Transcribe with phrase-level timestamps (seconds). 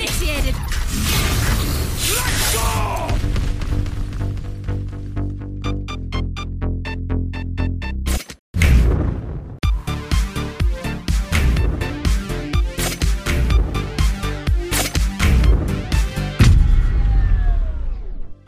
[0.00, 0.54] initiated.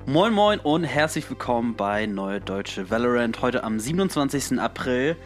[0.06, 3.40] Moin Moin und herzlich willkommen bei Neue Deutsche Valorant.
[3.42, 4.58] Heute am 27.
[4.58, 5.16] April.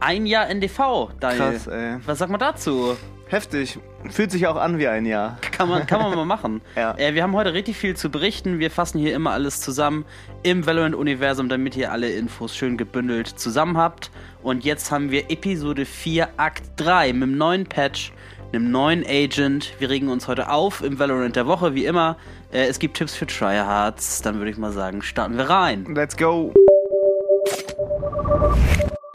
[0.00, 1.38] Ein Jahr NDV, Daniel.
[1.38, 1.96] Krass, ey.
[2.04, 2.96] Was sagt man dazu?
[3.28, 3.78] Heftig.
[4.10, 5.38] Fühlt sich auch an wie ein Jahr.
[5.50, 6.60] Kann man, kann man mal machen.
[6.76, 6.96] Ja.
[6.98, 8.58] Äh, wir haben heute richtig viel zu berichten.
[8.58, 10.04] Wir fassen hier immer alles zusammen
[10.42, 14.10] im Valorant-Universum, damit ihr alle Infos schön gebündelt zusammen habt.
[14.42, 18.12] Und jetzt haben wir Episode 4, Akt 3 mit einem neuen Patch,
[18.52, 19.74] einem neuen Agent.
[19.78, 22.16] Wir regen uns heute auf im Valorant der Woche, wie immer.
[22.52, 24.22] Äh, es gibt Tipps für Tryhards.
[24.22, 25.86] Dann würde ich mal sagen, starten wir rein.
[25.94, 26.52] Let's go.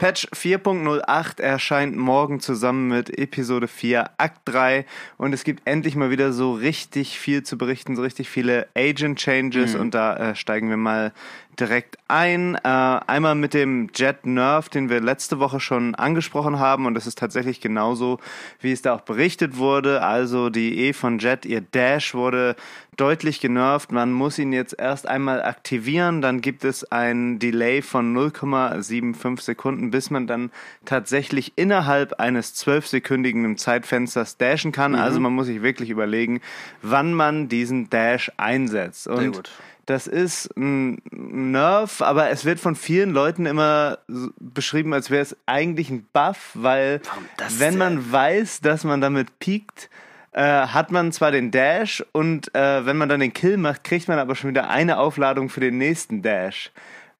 [0.00, 4.86] Patch 4.08 erscheint morgen zusammen mit Episode 4, Akt 3
[5.18, 9.18] und es gibt endlich mal wieder so richtig viel zu berichten, so richtig viele Agent
[9.18, 11.12] Changes und da äh, steigen wir mal
[11.58, 12.54] direkt ein.
[12.56, 17.06] Äh, einmal mit dem Jet Nerf, den wir letzte Woche schon angesprochen haben und das
[17.06, 18.18] ist tatsächlich genauso,
[18.60, 20.02] wie es da auch berichtet wurde.
[20.02, 22.56] Also die E von Jet, ihr Dash wurde
[22.96, 23.92] deutlich genervt.
[23.92, 29.90] Man muss ihn jetzt erst einmal aktivieren, dann gibt es ein Delay von 0,75 Sekunden,
[29.90, 30.50] bis man dann
[30.84, 34.94] tatsächlich innerhalb eines 12-sekündigen Zeitfensters dashen kann.
[34.94, 36.40] Also man muss sich wirklich überlegen,
[36.82, 39.06] wann man diesen Dash einsetzt.
[39.06, 39.50] Und gut.
[39.90, 43.98] Das ist ein Nerf, aber es wird von vielen Leuten immer
[44.38, 47.00] beschrieben, als wäre es eigentlich ein Buff, weil
[47.58, 49.90] wenn man weiß, dass man damit piekt,
[50.30, 54.06] äh, hat man zwar den Dash und äh, wenn man dann den Kill macht, kriegt
[54.06, 56.70] man aber schon wieder eine Aufladung für den nächsten Dash.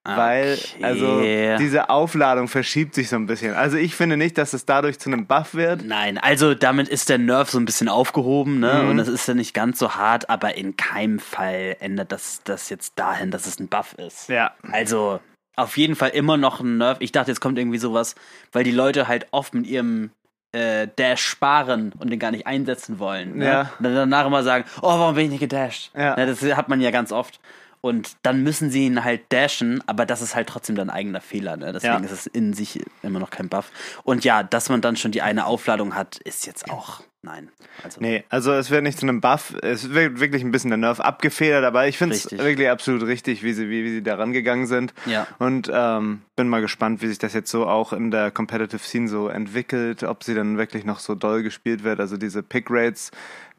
[0.03, 0.85] Weil, Okay.
[0.85, 1.21] also,
[1.59, 3.55] diese Aufladung verschiebt sich so ein bisschen.
[3.55, 5.85] Also, ich finde nicht, dass es dadurch zu einem Buff wird.
[5.85, 8.81] Nein, also damit ist der Nerv so ein bisschen aufgehoben, ne?
[8.83, 8.91] Mhm.
[8.91, 12.71] Und das ist ja nicht ganz so hart, aber in keinem Fall ändert das das
[12.71, 14.31] jetzt dahin, dass es ein Buff ist.
[14.31, 14.53] Ja.
[14.73, 15.21] Also
[15.57, 16.97] auf jeden Fall immer noch ein Nerv.
[17.01, 18.15] Ich dachte, jetzt kommt irgendwie sowas,
[18.53, 20.11] weil die Leute halt oft mit ihrem
[20.53, 23.37] äh, Dash sparen und den gar nicht einsetzen wollen.
[23.37, 23.45] Ne?
[23.45, 23.61] Ja.
[23.79, 25.91] Und dann danach immer sagen, oh, warum bin ich nicht gedasht?
[25.95, 26.17] Ja.
[26.17, 27.39] Ne, das hat man ja ganz oft.
[27.81, 31.57] Und dann müssen sie ihn halt dashen, aber das ist halt trotzdem dein eigener Fehler.
[31.57, 31.73] Ne?
[31.73, 32.01] Deswegen Ja.
[32.01, 33.71] ist es in sich immer noch kein Buff.
[34.05, 37.51] Und ja, dass man dann schon die eine Aufladung hat, ist jetzt auch nein.
[37.83, 39.55] Also, Nee, also es wird nicht zu einem Buff.
[39.63, 43.43] Es wird wirklich ein bisschen der Nerv abgefedert, aber ich finde es wirklich absolut richtig,
[43.43, 44.93] wie sie, wie, wie sie da rangegangen sind.
[45.07, 45.27] Ja.
[45.39, 49.09] Und ähm, bin mal gespannt, wie sich das jetzt so auch in der Competitive Scene
[49.09, 52.01] so entwickelt, ob sie dann wirklich noch so doll gespielt wird.
[52.01, 53.11] Also diese Pick Rates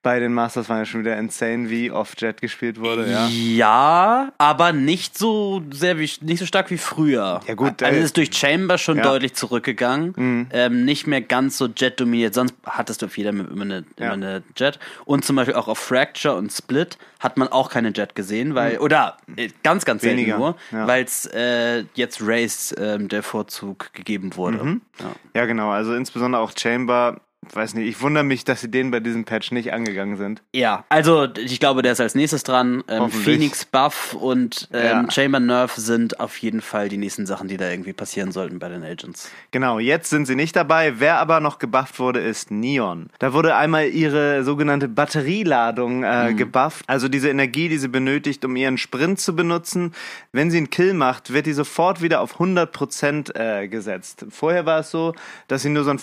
[0.03, 3.27] bei den Masters waren ja schon wieder insane, wie oft Jet gespielt wurde, ja.
[3.27, 7.39] Ja, aber nicht so sehr wie nicht so stark wie früher.
[7.47, 9.03] Ja, gut, also äh, es ist durch Chamber schon ja.
[9.03, 9.07] Mhm.
[9.07, 10.47] deutlich zurückgegangen.
[10.51, 12.33] Ähm, nicht mehr ganz so Jet dominiert.
[12.33, 14.11] Sonst hattest du auf jeder immer eine, immer Ja.
[14.13, 14.79] eine Jet.
[15.05, 18.79] Und zum Beispiel auch auf Fracture und Split hat man auch keine Jet gesehen, weil
[18.79, 20.21] oder äh, ganz ganz selten Mhm.
[20.25, 20.87] Weniger, nur, ja.
[20.87, 24.63] weil es äh, jetzt Race ähm, der Vorzug gegeben wurde.
[24.63, 24.81] Mhm.
[24.99, 25.05] Ja.
[25.41, 25.69] Ja, genau.
[25.69, 27.21] Also insbesondere auch Chamber.
[27.53, 30.43] Weiß nicht, ich wundere mich, dass sie den bei diesem Patch nicht angegangen sind.
[30.53, 32.83] Ja, also ich glaube, der ist als nächstes dran.
[32.87, 33.09] Ähm.
[33.09, 35.11] Phoenix Buff und ähm, Ja.
[35.11, 38.69] Chamber Nerf sind auf jeden Fall die nächsten Sachen, die da irgendwie passieren sollten bei
[38.69, 39.31] den Agents.
[39.49, 40.99] Genau, jetzt sind sie nicht dabei.
[40.99, 43.09] Wer aber noch gebufft wurde, ist Neon.
[43.17, 46.85] Da wurde einmal ihre sogenannte Batterieladung äh, gebufft.
[46.87, 49.95] Also diese Energie, die sie benötigt, um ihren Sprint zu benutzen.
[50.31, 54.25] Wenn sie einen Kill macht, wird die sofort wieder auf 100% äh, gesetzt.
[54.29, 55.15] Vorher war es so,
[55.47, 55.99] dass sie nur so einen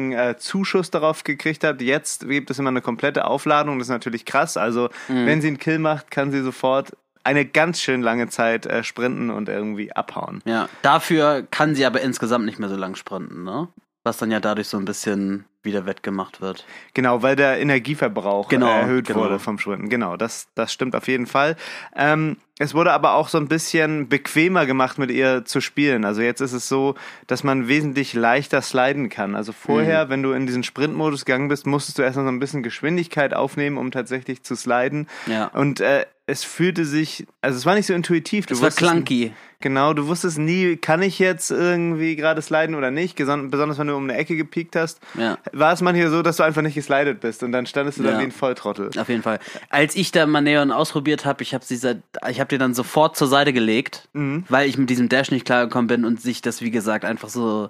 [0.00, 1.80] 25-prozentigen äh, Zuschuss darauf gekriegt hat.
[1.80, 3.78] Jetzt gibt es immer eine komplette Aufladung.
[3.78, 4.56] Das ist natürlich krass.
[4.56, 8.82] Also wenn sie einen Kill macht, kann sie sofort eine ganz schön lange Zeit äh,
[8.82, 10.40] sprinten und irgendwie abhauen.
[10.46, 13.68] Ja, dafür kann sie aber insgesamt nicht mehr so lang sprinten, ne?
[14.02, 16.64] Was dann ja dadurch so ein bisschen wieder wettgemacht wird.
[16.94, 19.20] Genau, weil der Energieverbrauch Genau, erhöht genau.
[19.20, 19.90] wurde vom Sprinten.
[19.90, 21.54] Genau, das, das stimmt auf jeden Fall.
[21.94, 26.06] Ähm, es wurde aber auch so ein bisschen bequemer gemacht, mit ihr zu spielen.
[26.06, 26.94] Also jetzt ist es so,
[27.26, 29.34] dass man wesentlich leichter sliden kann.
[29.36, 30.08] Also vorher, Mhm.
[30.10, 33.34] wenn du in diesen Sprintmodus gegangen bist, musstest du erst noch so ein bisschen Geschwindigkeit
[33.34, 35.08] aufnehmen, um tatsächlich zu sliden.
[35.26, 35.48] Ja.
[35.48, 38.46] Und äh, es fühlte sich, also es war nicht so intuitiv.
[38.46, 39.32] Du Es war clunky.
[39.62, 43.94] Genau, du wusstest nie, kann ich jetzt irgendwie gerade sliden oder nicht, besonders wenn du
[43.94, 45.00] um eine Ecke gepiekt hast.
[45.18, 45.36] Ja.
[45.52, 48.12] War es manchmal so, dass du einfach nicht geslidet bist und dann standest du da
[48.12, 48.18] Ja.
[48.20, 48.90] wie ein Volltrottel.
[48.98, 49.38] Auf jeden Fall.
[49.68, 51.98] Als ich da mal Neon ausprobiert habe, ich habe sie seit,
[52.30, 54.44] ich habe die dann sofort zur Seite gelegt, Mhm.
[54.48, 57.68] weil ich mit diesem Dash nicht klargekommen bin und sich das wie gesagt einfach so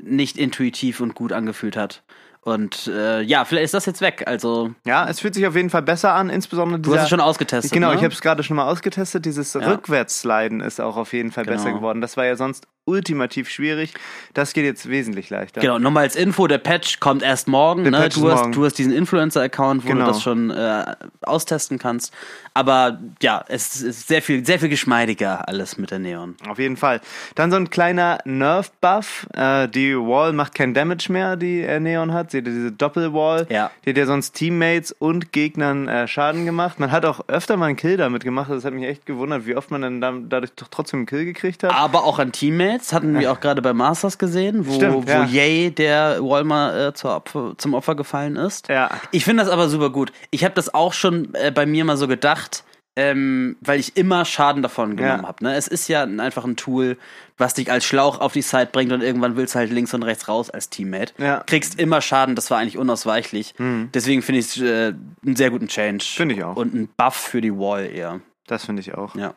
[0.00, 2.02] nicht intuitiv und gut angefühlt hat.
[2.42, 4.24] Und äh, ja, vielleicht ist das jetzt weg.
[4.26, 7.10] Also Ja, es fühlt sich auf jeden Fall besser an, insbesondere du dieser, hast es
[7.10, 7.72] schon ausgetestet.
[7.72, 7.96] Genau, ne?
[7.96, 9.24] ich habe es gerade schon mal ausgetestet.
[9.26, 11.56] Dieses Rückwärtssliden ist auch auf jeden Fall Genau.
[11.56, 12.00] besser geworden.
[12.00, 13.92] Das war ja sonst ultimativ schwierig.
[14.32, 15.60] Das geht jetzt wesentlich leichter.
[15.60, 17.82] Genau, nochmal als Info, der Patch kommt erst morgen.
[17.82, 17.98] Der Ne?
[17.98, 18.52] Patch Du, ist hast, morgen.
[18.52, 20.06] du hast diesen Influencer-Account, wo Genau.
[20.06, 22.14] du das schon äh, austesten kannst.
[22.54, 26.36] Aber ja, es ist sehr viel, sehr viel geschmeidiger alles mit der Neon.
[26.48, 27.02] Auf jeden Fall.
[27.34, 29.26] Dann so ein kleiner Nerf-Buff.
[29.34, 32.27] Äh, die Wall macht kein Damage mehr, die Neon hat.
[32.30, 33.46] Seht ihr diese Doppel-Wall?
[33.50, 33.70] Ja.
[33.84, 36.80] Die hat ja sonst Teammates und Gegnern äh, Schaden gemacht.
[36.80, 38.50] Man hat auch öfter mal einen Kill damit gemacht.
[38.50, 41.24] Das hat mich echt gewundert, wie oft man dann da, dadurch doch trotzdem einen Kill
[41.24, 41.74] gekriegt hat.
[41.74, 45.24] Aber auch an Teammates hatten wir auch gerade bei Masters gesehen, wo, Stimmt, wo ja.
[45.24, 48.68] Yay der Walmer äh, Opfer, zum Opfer gefallen ist.
[48.68, 48.90] Ja.
[49.10, 50.12] Ich finde das aber super gut.
[50.30, 52.64] Ich habe das auch schon äh, bei mir mal so gedacht,
[53.00, 55.28] ähm, weil ich immer Schaden davon genommen Ja.
[55.28, 55.44] habe.
[55.44, 55.54] Ne?
[55.54, 56.96] Es ist ja ein- einfach ein Tool,
[57.36, 60.02] was dich als Schlauch auf die Side bringt und irgendwann willst du halt links und
[60.02, 61.12] rechts raus als Teammate.
[61.18, 61.44] Ja.
[61.46, 63.54] Kriegst immer Schaden, das war eigentlich unausweichlich.
[63.94, 64.92] Deswegen finde ich es äh,
[65.24, 66.04] einen sehr guten Change.
[66.04, 66.56] Finde ich auch.
[66.56, 68.20] Und ein Buff für die Wall eher.
[68.48, 69.14] Das finde ich auch.
[69.14, 69.34] Ja.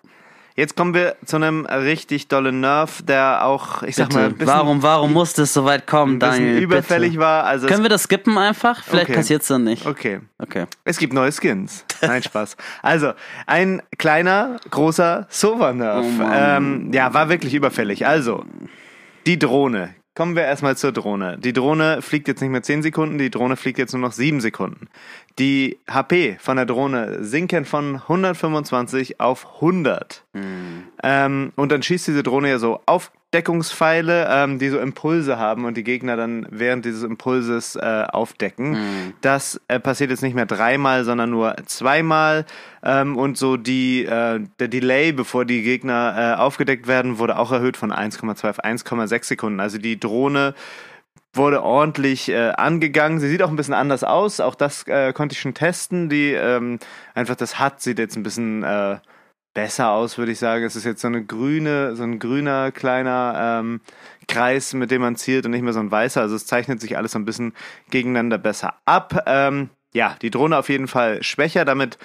[0.61, 4.19] Jetzt kommen wir zu einem richtig dollen Nerf, der auch, ich sag Bitte.
[4.19, 6.59] mal, bisschen, warum, warum musste es so weit kommen, ein Daniel?
[6.59, 7.21] überfällig bitte.
[7.23, 7.45] war.
[7.45, 8.83] Also Können es, wir das skippen einfach?
[8.83, 9.15] Vielleicht Okay.
[9.15, 9.87] passiert's dann nicht.
[9.87, 10.19] okay.
[10.37, 10.65] Okay.
[10.83, 11.83] Es gibt neue Skins.
[12.01, 12.57] Nein, Spaß.
[12.83, 13.13] Also,
[13.47, 16.05] ein kleiner, großer Sova-Nerf.
[16.19, 18.05] Oh ähm, ja, war wirklich überfällig.
[18.05, 18.45] Also,
[19.25, 19.95] die Drohne.
[20.13, 21.37] Kommen wir erstmal zur Drohne.
[21.39, 24.41] Die Drohne fliegt jetzt nicht mehr 10 Sekunden, die Drohne fliegt jetzt nur noch 7
[24.41, 24.89] Sekunden.
[25.41, 30.23] Die HP von der Drohne sinken von 125 auf 100.
[31.01, 35.77] Ähm, und dann schießt diese Drohne ja so Aufdeckungspfeile, ähm, die so Impulse haben und
[35.77, 38.75] die Gegner dann während dieses Impulses äh, aufdecken.
[39.21, 42.45] Das äh, passiert jetzt nicht mehr dreimal, sondern nur zweimal.
[42.83, 47.51] Ähm, und so die, äh, der Delay, bevor die Gegner äh, aufgedeckt werden, wurde auch
[47.51, 49.59] erhöht von 1,2 auf 1,6 Sekunden.
[49.59, 50.53] Also die Drohne
[51.33, 53.19] wurde ordentlich äh, angegangen.
[53.19, 54.39] Sie sieht auch ein bisschen anders aus.
[54.39, 56.09] Auch das äh, konnte ich schon testen.
[56.09, 56.79] Die ähm,
[57.13, 58.97] einfach das hat sieht jetzt ein bisschen äh,
[59.53, 60.63] besser aus, würde ich sagen.
[60.65, 63.81] Es ist jetzt so eine grüne, so ein grüner kleiner ähm,
[64.27, 66.21] Kreis, mit dem man zielt und nicht mehr so ein weißer.
[66.21, 67.53] Also es zeichnet sich alles so ein bisschen
[67.89, 69.23] gegeneinander besser ab.
[69.25, 71.97] Ähm, ja, die Drohne auf jeden Fall schwächer, damit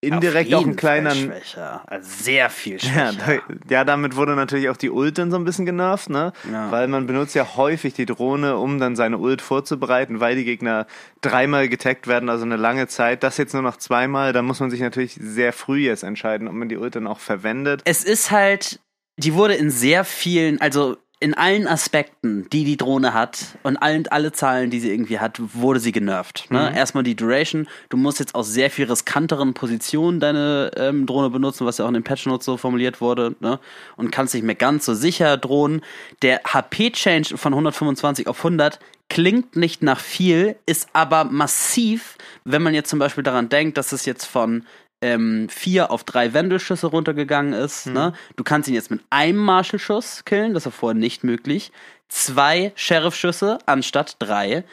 [0.00, 1.82] indirekt Auf auch ein jeden kleiner Fall schwächer.
[1.86, 3.42] Also sehr viel ja, schwächer.
[3.48, 6.32] da, ja, damit wurde natürlich auch die Ult dann so ein bisschen genervt, ne?
[6.50, 6.70] Ja.
[6.70, 10.86] Weil man benutzt ja häufig die Drohne, um dann seine Ult vorzubereiten, weil die Gegner
[11.20, 13.22] dreimal getaggt werden, also eine lange Zeit.
[13.22, 16.54] Das jetzt nur noch zweimal, da muss man sich natürlich sehr früh jetzt entscheiden, ob
[16.54, 17.82] man die Ult dann auch verwendet.
[17.84, 18.80] es ist halt,
[19.16, 24.08] die wurde in sehr vielen, also in allen Aspekten, die die Drohne hat und allen,
[24.08, 26.46] alle Zahlen, die sie irgendwie hat, wurde sie genervt.
[26.50, 26.74] Ne?
[26.74, 27.68] Erstmal die Duration.
[27.90, 31.88] Du musst jetzt aus sehr viel riskanteren Positionen deine ähm, Drohne benutzen, was ja auch
[31.88, 33.36] in den Patch Notes so formuliert wurde.
[33.40, 33.60] Ne?
[33.96, 35.82] Und kannst nicht mehr ganz so sicher drohen.
[36.22, 38.80] Der HP-Change von 125 auf 100
[39.10, 43.92] klingt nicht nach viel, ist aber massiv, wenn man jetzt zum Beispiel daran denkt, dass
[43.92, 44.64] es jetzt von
[45.02, 47.86] ähm, vier auf drei Wendelschüsse runtergegangen ist.
[47.86, 48.12] Ne?
[48.36, 51.72] Du kannst ihn jetzt mit einem Marshall-Schuss killen, das war vorher nicht möglich.
[52.08, 54.64] Zwei Sheriff-Schüsse anstatt drei.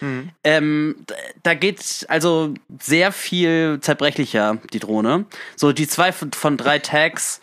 [0.43, 1.13] Ähm, d-
[1.43, 5.25] da geht also sehr viel zerbrechlicher, die Drohne.
[5.55, 7.39] So, die zwei von, von drei Tags.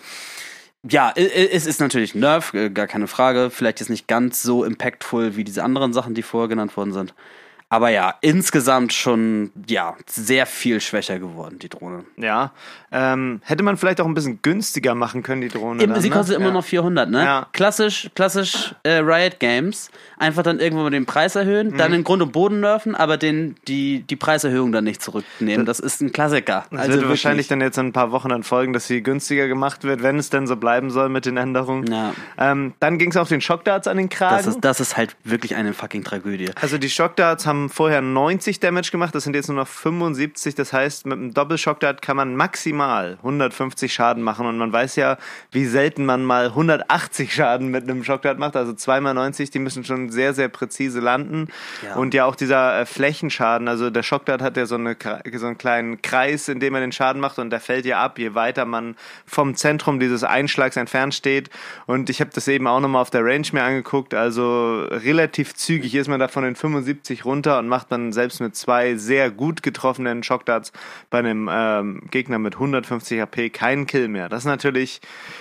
[0.82, 3.50] Ja, es ist natürlich ein Nerf, äh, gar keine Frage.
[3.50, 7.14] Vielleicht jetzt nicht ganz so impactful wie diese anderen Sachen, die vorher genannt worden sind.
[7.69, 12.05] Aber ja, insgesamt schon, ja, sehr viel schwächer geworden, die Drohne.
[12.16, 12.52] Ja.
[12.93, 15.82] Ähm, hätte man vielleicht auch ein bisschen günstiger machen können, die Drohne.
[15.82, 16.14] Eben, dann, sie ne?
[16.14, 16.52] kostet immer ja.
[16.52, 17.25] noch 400, ne?
[17.25, 17.46] Ja.
[17.52, 19.90] Klassisch, klassisch äh, Riot Games.
[20.19, 21.76] Einfach dann irgendwann mal den Preis erhöhen, Mhm.
[21.76, 25.67] dann in Grund und Boden nerven, aber den, die, die Preiserhöhung dann nicht zurücknehmen.
[25.67, 26.67] Das ist ein Klassiker.
[26.70, 27.08] Das also wird wirklich.
[27.08, 30.19] wahrscheinlich dann jetzt in ein paar Wochen dann folgen, dass sie günstiger gemacht wird, wenn
[30.19, 31.91] es denn so bleiben soll mit den Änderungen.
[31.91, 32.15] Ja.
[32.38, 34.36] Ähm, dann ging es auf den Shockdarts an den Kragen.
[34.36, 36.50] das ist, das ist halt wirklich eine fucking Tragödie.
[36.60, 40.55] Also die Shockdarts haben vorher 90 Damage gemacht, das sind jetzt nur noch 75.
[40.55, 44.46] Das heißt, mit einem Doppel-Shockdart kann man maximal 150 Schaden machen.
[44.46, 45.19] Und man weiß ja,
[45.51, 48.56] wie selten man mal 180 Schaden mit einem Shockdart macht.
[48.56, 51.49] Also zweimal 90, die müssen schon sehr, sehr präzise landen.
[51.82, 51.96] Ja.
[51.96, 54.96] Und ja auch dieser äh, Flächenschaden, also der Shockdart hat ja so, eine,
[55.34, 58.19] so einen kleinen Kreis, in dem er den Schaden macht und der fällt ja ab,
[58.19, 58.96] je weiter man
[59.27, 61.51] vom Zentrum dieses Einschlags entfernt steht.
[61.87, 64.15] Und ich habe das eben auch nochmal auf der Range mir angeguckt.
[64.15, 68.56] Also relativ zügig ist man da von den 75 runter und macht man selbst mit
[68.56, 70.72] zwei sehr gut getroffenen Shockdarts
[71.10, 74.29] bei einem ähm, Gegner mit 150 HP keinen Kill mehr.
[74.29, 75.01] Das ist natürlich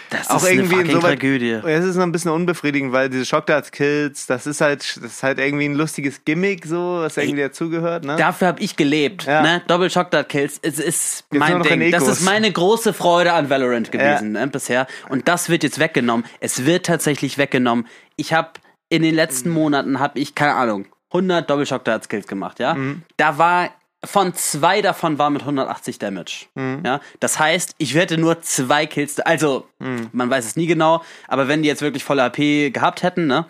[0.10, 1.52] Das auch ist irgendwie eine insoweit, Tragödie.
[1.66, 5.40] Es ist noch ein bisschen unbefriedigend, weil diese Shockdarts-Kills, das ist halt, das ist halt
[5.40, 8.16] irgendwie ein lustiges Gimmick, so, was irgendwie dazugehört, ne?
[8.18, 9.24] Dafür habe ich gelebt.
[9.26, 9.42] Ja.
[9.42, 9.62] Ne?
[9.68, 10.60] Doppel Shockdart Kills.
[10.62, 11.92] Es ist mein Ding.
[11.92, 14.88] Das ist meine große Freude an Valorant gewesen ne, bisher.
[15.10, 16.26] Und das wird jetzt weggenommen.
[16.40, 17.88] Es wird tatsächlich weggenommen.
[18.16, 18.50] Ich habe
[18.90, 19.56] in den letzten Mhm.
[19.56, 22.60] Monaten habe ich keine Ahnung 100 Doppel Shockdart Kills gemacht.
[22.60, 23.04] Ja, Mhm.
[23.18, 23.70] da war
[24.06, 26.48] von zwei davon war mit 180 Damage.
[26.58, 29.20] Ja, das heißt, ich hätte nur zwei Kills.
[29.22, 33.28] Also, man weiß es nie genau, aber wenn die jetzt wirklich volle HP gehabt hätten,
[33.28, 33.46] ne?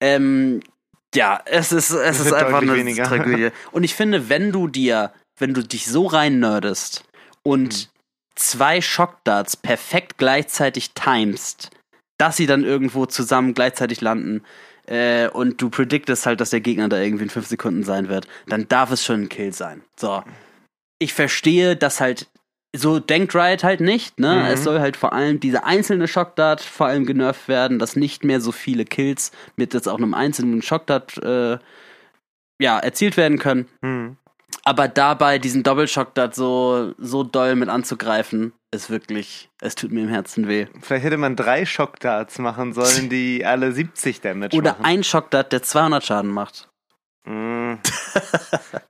[0.00, 0.60] Ähm,
[1.14, 3.04] ja, es ist, es ist einfach eine weniger.
[3.04, 3.50] Tragödie.
[3.70, 7.04] Und ich finde, wenn du dir, wenn du dich so rein nerdest
[7.44, 7.88] und
[8.34, 11.70] zwei Shockdarts perfekt gleichzeitig timest,
[12.18, 14.42] dass sie dann irgendwo zusammen gleichzeitig landen
[14.86, 18.26] äh, und du prediktest halt, dass der Gegner da irgendwie in fünf Sekunden sein wird,
[18.46, 19.82] dann darf es schon ein Kill sein.
[19.96, 20.22] So.
[20.98, 22.28] Ich verstehe, dass halt
[22.76, 24.34] so denkt Riot halt nicht, ne?
[24.34, 24.52] Mhm.
[24.52, 28.40] Es soll halt vor allem diese einzelne Shockdart vor allem genervt werden, dass nicht mehr
[28.40, 31.58] so viele Kills mit jetzt auch einem einzelnen Shockdart äh,
[32.60, 33.68] ja, erzielt werden können.
[33.82, 34.16] Hm.
[34.64, 40.08] Aber dabei diesen Doppelshockdart so, so doll mit anzugreifen, ist wirklich, es tut mir im
[40.08, 40.66] Herzen weh.
[40.80, 44.84] Vielleicht hätte man drei Shockdarts machen sollen, die alle 70 Damage Oder machen.
[44.84, 46.68] ein Shockdart, der 200 Schaden macht.
[47.26, 47.74] Mm.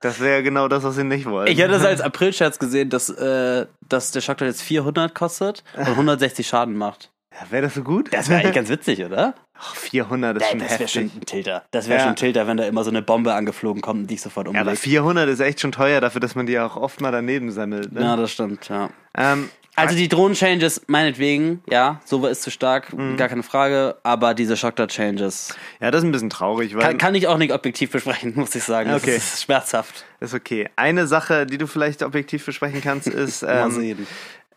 [0.01, 1.47] Das wäre genau das, was sie nicht wollen.
[1.49, 5.87] Ich hätte das als Aprilscherz gesehen, dass, äh, dass der Shockdart jetzt 400 kostet und
[5.89, 7.11] 160 Schaden macht.
[7.41, 8.13] Ja, wäre das so gut?
[8.13, 9.35] Das wäre eigentlich ganz witzig, oder?
[9.59, 10.93] Ach, 400 ist schon das wäre heftig.
[11.11, 11.65] schon ein Tilter.
[11.73, 12.05] Das wäre Ja.
[12.05, 14.53] schon ein Tilter, wenn da immer so eine Bombe angeflogen kommt und dich sofort Ja,
[14.61, 14.79] aber umlegt.
[14.83, 17.93] 400 ist echt schon teuer dafür, dass man die auch oft mal daneben sammelt.
[17.93, 18.03] Ne?
[18.03, 18.91] Ja, das stimmt, ja.
[19.17, 23.17] Ähm, Also die Drohnen-Changes, meinetwegen, ja, Sova ist zu stark, Mhm.
[23.17, 27.15] gar keine Frage, aber diese Shockdart-Changes ja, das ist ein bisschen traurig, weil kann, kann
[27.17, 28.91] ich auch nicht objektiv besprechen, muss ich sagen.
[28.91, 29.17] Das Okay.
[29.17, 30.05] ist schmerzhaft.
[30.21, 30.69] ist okay.
[30.77, 34.07] Eine Sache, die du vielleicht objektiv besprechen kannst, ist Mal ähm, sehen.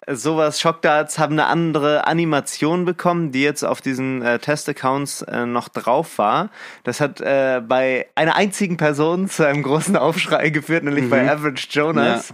[0.10, 0.60] Sowas.
[0.60, 6.18] Shockdarts haben eine andere Animation bekommen, die jetzt auf diesen äh, Test-Accounts äh, noch drauf
[6.18, 6.50] war.
[6.84, 11.68] Das hat äh, bei einer einzigen Person zu einem großen Aufschrei geführt, nämlich bei Average
[11.72, 12.34] Jonas,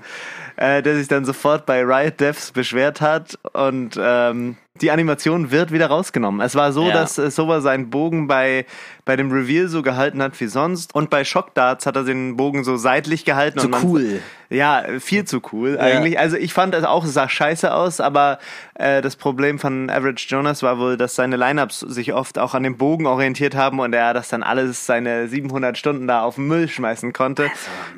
[0.56, 5.72] äh, der sich dann sofort bei Riot Devs beschwert hat und ähm, die Animation wird
[5.72, 6.42] wieder rausgenommen.
[6.42, 6.94] Es war so, Ja.
[6.94, 8.66] dass äh, Sova seinen Bogen bei,
[9.06, 12.64] bei dem Reveal so gehalten hat wie sonst und bei Shockdarts hat er den Bogen
[12.64, 13.60] so seitlich gehalten.
[13.60, 14.20] So und man, cool.
[14.54, 16.20] Ja, viel zu cool eigentlich.
[16.20, 18.40] Also ich fand es auch, es sah scheiße aus, aber
[18.76, 22.64] äh, das Problem von Average Jonas war wohl, dass seine Lineups sich oft auch an
[22.64, 26.48] dem Bogen orientiert haben und er das dann alles seine 700 Stunden da auf den
[26.48, 27.50] Müll schmeißen konnte.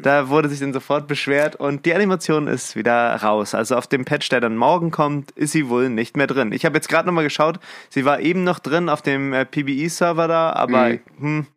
[0.02, 3.54] Da wurde sich dann sofort beschwert und die Animation ist wieder raus.
[3.54, 6.52] Also auf dem Patch, der dann morgen kommt, ist sie wohl nicht mehr drin.
[6.52, 7.60] Ich habe jetzt gerade nochmal geschaut,
[7.90, 11.00] sie war eben noch drin auf dem äh, PBE-Server da, aber Mhm.
[11.20, 11.48] hm,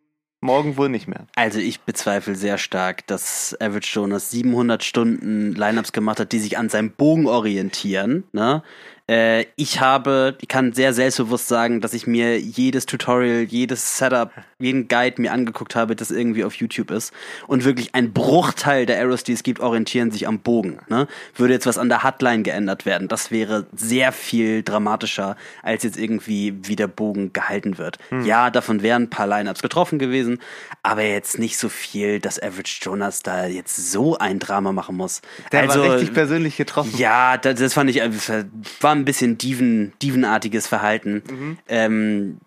[0.41, 1.27] morgen wohl nicht mehr.
[1.35, 6.57] Also ich bezweifle sehr stark, dass Average Jonas 700 Stunden Lineups gemacht hat, die sich
[6.57, 8.23] an seinem Bogen orientieren.
[8.31, 8.63] Ne?
[9.09, 14.31] Äh, ich habe, ich kann sehr selbstbewusst sagen, dass ich mir jedes Tutorial, jedes Setup,
[14.59, 17.11] jeden Guide mir angeguckt habe, das irgendwie auf YouTube ist.
[17.47, 20.79] Und wirklich ein Bruchteil der Arrows, die es gibt, orientieren sich am Bogen.
[20.89, 21.07] Ne?
[21.35, 25.97] Würde jetzt was an der Hotline geändert werden, das wäre sehr viel dramatischer, als jetzt
[25.97, 27.97] irgendwie, wie der Bogen gehalten wird.
[28.25, 30.39] Ja, davon wären ein paar Lineups betroffen gewesen,
[30.83, 35.21] aber jetzt nicht so viel, dass Average Jonas da jetzt so ein Drama machen muss.
[35.51, 36.93] Der also, war richtig persönlich getroffen.
[36.97, 38.11] ja, das, das fand ich, äh,
[38.81, 41.23] war ein bisschen Dieven, Dievenartiges Verhalten.
[41.29, 41.57] Mhm.
[41.67, 42.37] Ähm,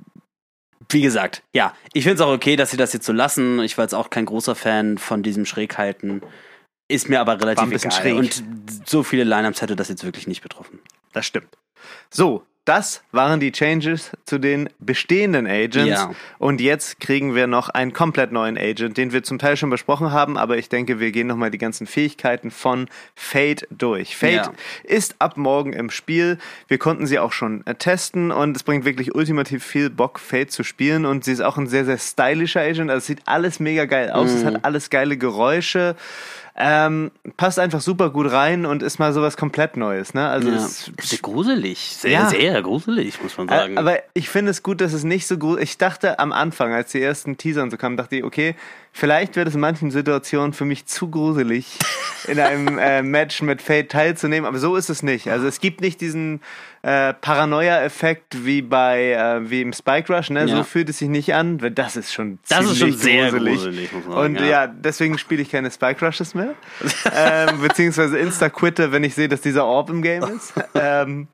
[0.88, 3.61] wie gesagt, ja, ich finde es auch okay, dass sie das jetzt so lassen.
[3.61, 6.23] Ich war jetzt auch kein großer Fan von diesem Schräghalten.
[6.88, 8.02] Ist mir aber War relativ ein bisschen egal.
[8.02, 8.14] schräg.
[8.16, 8.42] Und
[8.88, 10.80] so viele Lineups hätte das jetzt wirklich nicht betroffen.
[11.12, 11.56] Das stimmt.
[12.11, 16.00] So, das waren die Changes zu den bestehenden Agents.
[16.00, 16.12] Ja.
[16.38, 20.12] Und jetzt kriegen wir noch einen komplett neuen Agent, den wir zum Teil schon besprochen
[20.12, 24.16] haben, aber ich denke, wir gehen nochmal die ganzen Fähigkeiten von Fate durch.
[24.16, 24.52] Fate Ja.
[24.85, 26.38] ist ab morgen im Spiel.
[26.69, 30.52] Wir konnten sie auch schon äh, testen und es bringt wirklich ultimativ viel Bock, Fate
[30.52, 31.04] zu spielen.
[31.04, 32.90] Und sie ist auch ein sehr, sehr stylischer Agent.
[32.90, 34.31] Also es sieht alles mega geil aus.
[34.31, 35.97] Es hat alles geile Geräusche.
[36.54, 40.12] Ähm, passt einfach super gut rein und ist mal sowas komplett Neues.
[40.12, 40.28] Ne?
[40.28, 40.56] Also Ja.
[40.56, 41.78] es Sehr gruselig.
[41.78, 42.28] Sehr, Ja.
[42.28, 43.78] sehr gruselig, muss man Äh, sagen.
[43.78, 45.61] Aber ich finde es gut, dass es nicht so gut.
[45.61, 48.54] Ich dachte am Anfang, als die ersten Teaser und so kamen, dachte ich, okay,
[48.92, 51.78] vielleicht wird es in manchen Situationen für mich zu gruselig,
[52.28, 54.46] in einem äh, Match mit Fate teilzunehmen.
[54.46, 55.28] Aber so ist es nicht.
[55.28, 56.40] Also es gibt nicht diesen
[56.82, 60.30] äh, Paranoia-Effekt wie bei äh, wie im Spike Rush.
[60.30, 60.46] Ne?
[60.49, 60.62] So Ja.
[60.64, 61.61] fühlt es sich nicht an.
[61.62, 63.54] weil Das ist schon Das ist schon sehr gruselig.
[63.56, 64.46] gruselig, sagen, Und ja.
[64.46, 66.54] ja, deswegen spiele ich keine Spike Rushes mehr.
[67.16, 70.52] ähm, beziehungsweise Insta-Quitte, wenn ich sehe, dass dieser Orb im Game ist.
[70.75, 71.28] ähm,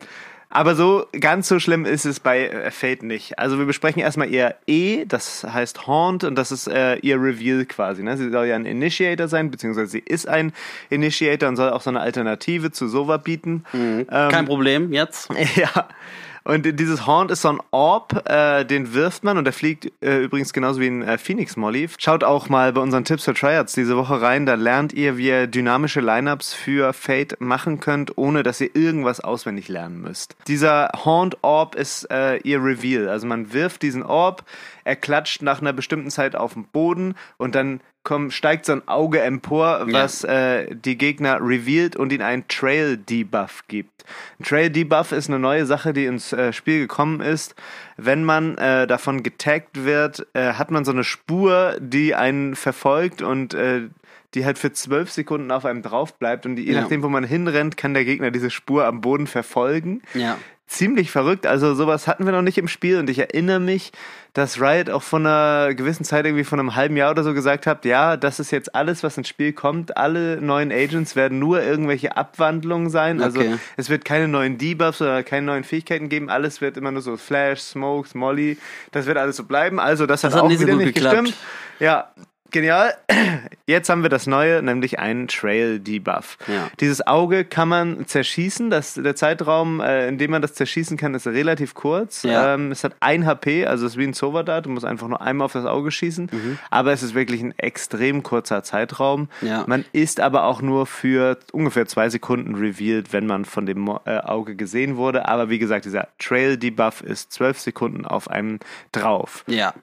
[0.50, 3.38] aber so ganz so schlimm ist es bei äh, Fate nicht.
[3.38, 7.66] Also wir besprechen erstmal ihr E, das heißt Haunt und das ist äh, ihr Reveal
[7.66, 8.02] quasi.
[8.02, 8.16] Ne?
[8.16, 10.52] Sie soll ja ein Initiator sein, beziehungsweise sie ist ein
[10.88, 13.64] Initiator und soll auch so eine Alternative zu Sova bieten.
[13.74, 15.28] Ähm, Kein Problem, jetzt.
[15.56, 15.88] ja.
[16.48, 20.22] Und dieses Haunt ist so ein Orb, äh, den wirft man und der fliegt äh,
[20.22, 21.90] übrigens genauso wie ein äh, Phoenix Molly.
[21.98, 25.28] Schaut auch mal bei unseren Tipps für Tryouts diese Woche rein, da lernt ihr, wie
[25.28, 30.36] ihr dynamische Lineups für Fate machen könnt, ohne dass ihr irgendwas auswendig lernen müsst.
[30.46, 34.42] Dieser Haunt Orb ist äh, ihr Reveal, also man wirft diesen Orb,
[34.84, 38.88] er klatscht nach einer bestimmten Zeit auf den Boden und dann kommt, steigt so ein
[38.88, 40.60] Auge empor, was ja.
[40.60, 44.06] äh, die Gegner revealed und ihnen einen Trail Debuff gibt.
[44.40, 47.54] Ein Trail Debuff ist eine neue Sache, die ins äh, Spiel gekommen ist.
[47.98, 53.20] Wenn man äh, davon getaggt wird, äh, hat man so eine Spur, die einen verfolgt
[53.20, 53.82] und äh,
[54.34, 56.80] die halt für zwölf Sekunden auf einem drauf bleibt und die, je ja.
[56.80, 60.00] nachdem, wo man hinrennt, kann der Gegner diese Spur am Boden verfolgen.
[60.14, 60.38] Ja.
[60.68, 61.46] Ziemlich verrückt.
[61.46, 63.90] Also sowas hatten wir noch nicht im Spiel und ich erinnere mich,
[64.34, 67.66] dass Riot auch von einer gewissen Zeit irgendwie von einem halben Jahr oder so gesagt
[67.66, 69.96] hat, ja, das ist jetzt alles, was ins Spiel kommt.
[69.96, 73.22] Alle neuen Agents werden nur irgendwelche Abwandlungen sein.
[73.22, 73.56] Also okay.
[73.78, 76.28] es wird keine neuen Debuffs oder keine neuen Fähigkeiten geben.
[76.28, 78.58] Alles wird immer nur so Flash, Smokes, Molly.
[78.92, 79.80] Das wird alles so bleiben.
[79.80, 81.16] Also das, das hat, auch wieder nicht geklappt.
[81.16, 81.36] gestimmt.
[81.80, 82.12] Ja,
[82.50, 82.94] Genial.
[83.66, 86.38] Jetzt haben wir das Neue, nämlich einen Trail Debuff.
[86.46, 86.68] Ja.
[86.80, 88.70] Dieses Auge kann man zerschießen.
[88.70, 92.22] Das, der Zeitraum, äh, in dem man das zerschießen kann, ist relativ kurz.
[92.22, 92.54] Ja.
[92.54, 94.64] Ähm, es hat ein HP, also es ist wie ein Sovadat.
[94.64, 96.30] Du musst einfach nur einmal auf das Auge schießen.
[96.32, 96.58] Mhm.
[96.70, 99.28] Aber es ist wirklich ein extrem kurzer Zeitraum.
[99.42, 99.64] Ja.
[99.66, 104.18] Man ist aber auch nur für ungefähr zwei Sekunden revealed, wenn man von dem äh,
[104.20, 105.28] Auge gesehen wurde.
[105.28, 108.58] Aber wie gesagt, dieser Trail Debuff ist zwölf Sekunden auf einem
[108.92, 109.44] drauf.
[109.46, 109.74] Ja.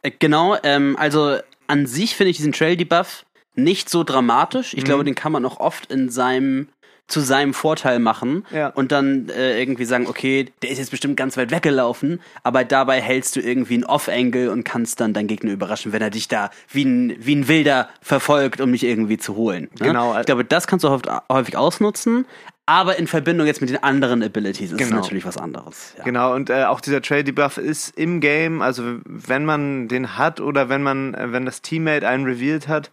[0.00, 4.74] Äh, genau, ähm, also an sich finde ich diesen Trail-Debuff nicht so dramatisch.
[4.74, 4.84] Ich mhm.
[4.84, 6.68] glaube, den kann man auch oft in seinem
[7.08, 8.68] zu seinem Vorteil machen ja.
[8.68, 13.00] und dann äh, irgendwie sagen, okay, der ist jetzt bestimmt ganz weit weggelaufen, aber dabei
[13.00, 16.50] hältst du irgendwie ein Off-Angle und kannst dann deinen Gegner überraschen, wenn er dich da
[16.68, 19.68] wie ein, wie ein Wilder verfolgt, um mich irgendwie zu holen.
[19.78, 19.86] Ne?
[19.86, 20.18] Genau.
[20.18, 22.26] Ich glaube, das kannst du häufig, häufig ausnutzen,
[22.66, 24.96] aber in Verbindung jetzt mit den anderen Abilities ist genau.
[24.96, 25.94] es natürlich was anderes.
[25.96, 26.04] Ja.
[26.04, 30.40] Genau, und äh, auch dieser Trail Debuff ist im Game, also wenn man den hat
[30.40, 32.90] oder wenn man, äh, wenn das Teammate einen revealed hat,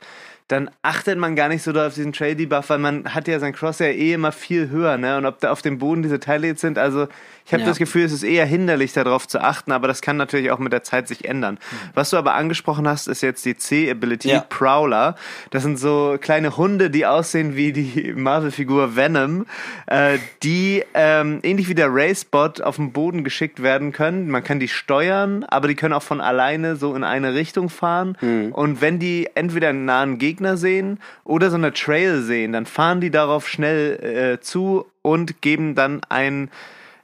[0.48, 3.40] dann achtet man gar nicht so doll auf diesen Trail Debuff, weil man hat ja
[3.40, 5.18] sein Crosshair eh immer viel höher, ne?
[5.18, 7.08] Und ob da auf dem Boden diese Teile jetzt sind, also
[7.46, 7.70] ich habe ja.
[7.70, 10.72] das Gefühl, es ist eher hinderlich, darauf zu achten, aber das kann natürlich auch mit
[10.72, 11.56] der Zeit sich ändern.
[11.56, 11.90] Mhm.
[11.94, 14.46] Was du aber angesprochen hast, ist jetzt die C-Ability ja.
[14.48, 15.16] Prowler.
[15.50, 19.46] Das sind so kleine Hunde, die aussehen wie die Marvel-Figur Venom,
[19.88, 24.30] äh, die ähm, ähnlich wie der Racebot auf den Boden geschickt werden können.
[24.30, 28.18] Man kann die steuern, aber die können auch von alleine so in eine Richtung fahren.
[28.22, 28.54] Mhm.
[28.54, 33.02] Und wenn die entweder einen nahen Gegner sehen oder so eine Trail sehen, dann fahren
[33.02, 36.50] die darauf schnell äh, zu und geben dann ein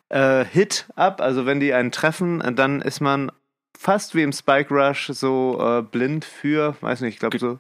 [0.10, 1.22] äh, Hit ab.
[1.22, 3.32] Also wenn die einen treffen, dann ist man
[3.78, 7.60] fast wie im Spike Rush so äh, blind für, weiß nicht, ich glaube so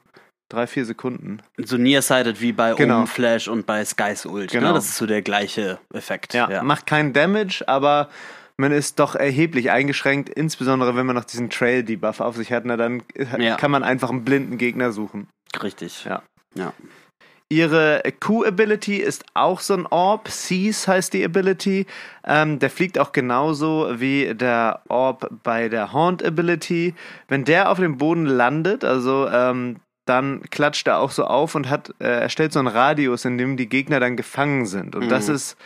[0.49, 1.43] drei, vier Sekunden.
[1.57, 2.97] So nearsighted wie bei genau.
[2.97, 4.51] Omen Flash und bei Sky's Ult.
[4.51, 4.59] Ne?
[4.59, 4.69] Genau.
[4.69, 4.73] Ne?
[4.73, 6.33] Das ist so der gleiche Effekt.
[6.33, 8.09] Ja, ja, macht keinen Damage, aber
[8.59, 12.75] man ist doch erheblich eingeschränkt, insbesondere wenn man noch diesen Trail-Debuff auf sich hat, na,
[12.75, 13.03] dann
[13.37, 13.55] ja.
[13.55, 15.29] kann man einfach einen blinden Gegner suchen.
[15.61, 16.05] Richtig.
[16.05, 16.21] Ja.
[16.55, 16.73] Ja.
[17.51, 20.29] Ihre Q-Ability ist auch so ein Orb.
[20.29, 21.87] Seize heißt die Ability.
[22.23, 26.93] Ähm, der fliegt auch genauso wie der Orb bei der Haunt-Ability.
[27.27, 31.69] Wenn der auf dem Boden landet, also ähm, dann klatscht er auch so auf und
[31.69, 34.95] hat, äh, erstellt so einen Radius, in dem die Gegner dann gefangen sind.
[34.95, 35.09] Und mhm.
[35.09, 35.57] das ist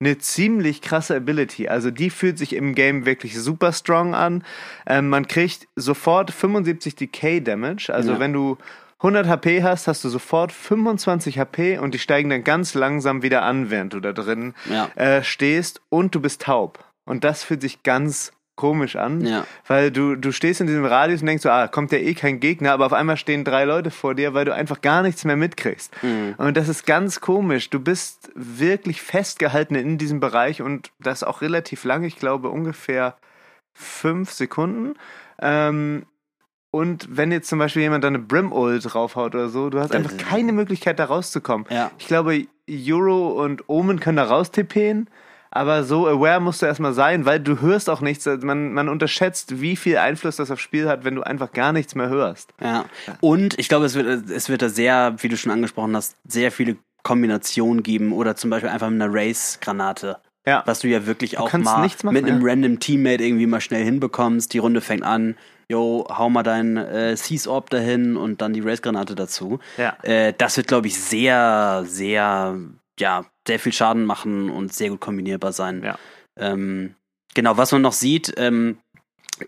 [0.00, 1.68] eine ziemlich krasse Ability.
[1.68, 4.44] Also die fühlt sich im Game wirklich super strong an.
[4.86, 7.92] Ähm, man kriegt sofort 75 Decay Damage.
[7.92, 8.20] Also ja.
[8.20, 8.58] wenn du
[9.00, 13.42] 100 HP hast, hast du sofort 25 HP und die steigen dann ganz langsam wieder
[13.42, 14.88] an, während du da drin ja.
[14.96, 16.84] äh, stehst und du bist taub.
[17.04, 19.46] Und das fühlt sich ganz komisch an, ja.
[19.68, 22.40] weil du, du stehst in diesem Radius und denkst so, ah, kommt ja eh kein
[22.40, 25.36] Gegner, aber auf einmal stehen drei Leute vor dir, weil du einfach gar nichts mehr
[25.36, 25.92] mitkriegst.
[26.02, 26.34] Mhm.
[26.36, 27.70] Und das ist ganz komisch.
[27.70, 33.16] Du bist wirklich festgehalten in diesem Bereich und das auch relativ lang, ich glaube ungefähr
[33.72, 34.94] fünf Sekunden.
[35.40, 36.04] Ähm,
[36.70, 40.16] und wenn jetzt zum Beispiel jemand da eine Brim-Ult draufhaut oder so, du hast einfach
[40.18, 41.66] keine Möglichkeit, da rauszukommen.
[41.70, 41.90] Ja.
[41.98, 45.08] Ich glaube, Euro und Omen können da raus tippen,
[45.50, 48.26] aber so aware musst du erstmal sein, weil du hörst auch nichts.
[48.26, 51.94] Man, man unterschätzt, wie viel Einfluss das aufs Spiel hat, wenn du einfach gar nichts
[51.94, 52.52] mehr hörst.
[52.60, 52.84] Ja.
[53.20, 56.52] Und ich glaube, es wird, es wird da sehr, wie du schon angesprochen hast, sehr
[56.52, 60.18] viele Kombinationen geben oder zum Beispiel einfach mit einer Race-Granate.
[60.48, 60.62] Ja.
[60.64, 62.50] Was du ja wirklich du auch mal machen, mit einem ja.
[62.50, 64.52] random Teammate irgendwie mal schnell hinbekommst.
[64.54, 65.36] Die Runde fängt an,
[65.68, 69.58] yo, hau mal deinen äh, Seize Orb dahin und dann die Race-Granate dazu.
[69.76, 69.96] Ja.
[70.02, 72.56] Äh, das wird, glaube ich, sehr, sehr,
[72.98, 75.82] ja, sehr viel Schaden machen und sehr gut kombinierbar sein.
[75.84, 75.98] Ja.
[76.38, 76.94] Ähm,
[77.34, 78.78] genau, was man noch sieht, ähm,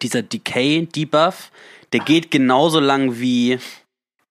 [0.02, 1.50] dieser Decay-Debuff,
[1.92, 3.58] der geht genauso lang wie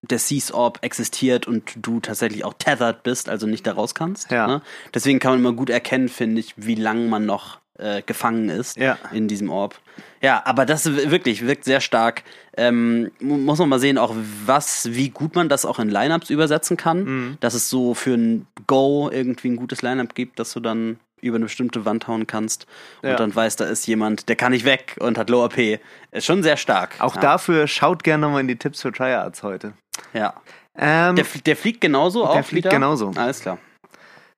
[0.01, 4.31] der Seize Orb existiert und du tatsächlich auch tethered bist, also nicht da raus kannst.
[4.31, 4.47] Ja.
[4.47, 4.61] Ne?
[4.93, 8.77] Deswegen kann man immer gut erkennen, finde ich, wie lang man noch äh, gefangen ist
[8.77, 8.97] ja.
[9.11, 9.79] in diesem Orb.
[10.21, 12.23] Ja, aber das wirklich wirkt sehr stark.
[12.57, 14.13] Ähm, muss man mal sehen, auch
[14.45, 17.03] was, wie gut man das auch in Lineups übersetzen kann.
[17.03, 17.37] Mhm.
[17.39, 21.35] Dass es so für ein Go irgendwie ein gutes Lineup gibt, dass du dann über
[21.35, 22.65] eine bestimmte Wand hauen kannst
[23.01, 23.15] und Ja.
[23.15, 25.79] dann weißt, da ist jemand, der kann nicht weg und hat Low AP.
[26.11, 26.95] Ist schon sehr stark.
[26.99, 27.21] Auch ja.
[27.21, 29.73] dafür schaut gerne nochmal in die Tipps für Tryhards heute.
[30.13, 30.33] Ja.
[30.77, 32.69] Ähm, Der, der fliegt genauso auch fliegt wieder?
[32.69, 33.11] genauso.
[33.15, 33.57] Alles klar.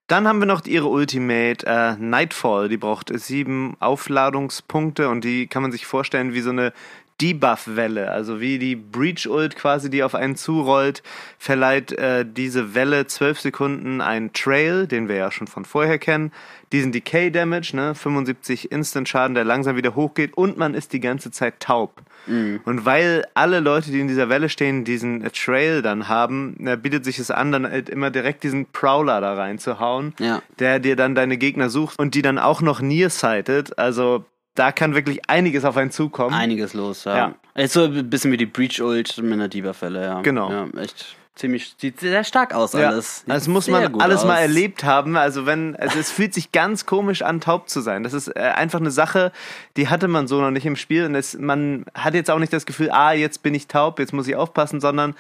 [0.08, 2.68] Dann haben wir noch ihre Ultimate äh, Nightfall.
[2.68, 6.74] Die braucht sieben Aufladungspunkte und die kann man sich vorstellen wie so eine
[7.22, 8.10] Debuff-Welle.
[8.12, 11.04] Also wie die Breach-Ult quasi, die auf einen zurollt,
[11.38, 16.32] verleiht äh, diese Welle zwölf Sekunden einen Trail, den wir ja schon von vorher kennen.
[16.72, 21.60] Diesen Decay-Damage, ne, 75 Instant-Schaden, der langsam wieder hochgeht und man ist die ganze Zeit
[21.60, 22.02] taub.
[22.28, 26.78] Und weil alle Leute, die in dieser Welle stehen, diesen äh, Trail dann haben, äh,
[26.78, 30.44] bietet sich es an, dann halt immer direkt diesen Prowler da reinzuhauen, Ja.
[30.60, 33.78] der dir dann deine Gegner sucht und die dann auch noch nearsighted.
[33.80, 34.24] Also
[34.56, 36.34] da kann wirklich einiges auf einen zukommen.
[36.36, 37.18] Einiges los, ja.
[37.18, 37.36] Ja.
[37.56, 40.22] Ist so ein bisschen wie die Breach-Ult mit einer Diva-Fälle, ja.
[40.22, 40.52] Genau.
[40.52, 43.24] Ja, echt ziemlich, sieht sehr stark aus Ja, alles.
[43.26, 44.42] das Sieht muss sehr man gut alles mal aus.
[44.42, 45.16] erlebt haben.
[45.18, 48.04] Also wenn, also es fühlt sich ganz komisch an, taub zu sein.
[48.04, 49.32] Das ist äh, einfach eine Sache,
[49.78, 51.06] die hatte man so noch nicht im Spiel.
[51.06, 54.14] Und es, man hat jetzt auch nicht das Gefühl, ah, jetzt bin ich taub, jetzt
[54.14, 55.16] muss ich aufpassen, sondern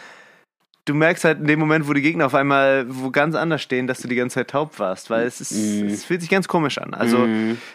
[0.86, 3.88] du merkst halt in dem Moment, wo die Gegner auf einmal wo ganz anders stehen,
[3.88, 6.78] dass du die ganze Zeit taub warst, weil es ist, es fühlt sich ganz komisch
[6.80, 6.94] an.
[6.94, 7.28] Also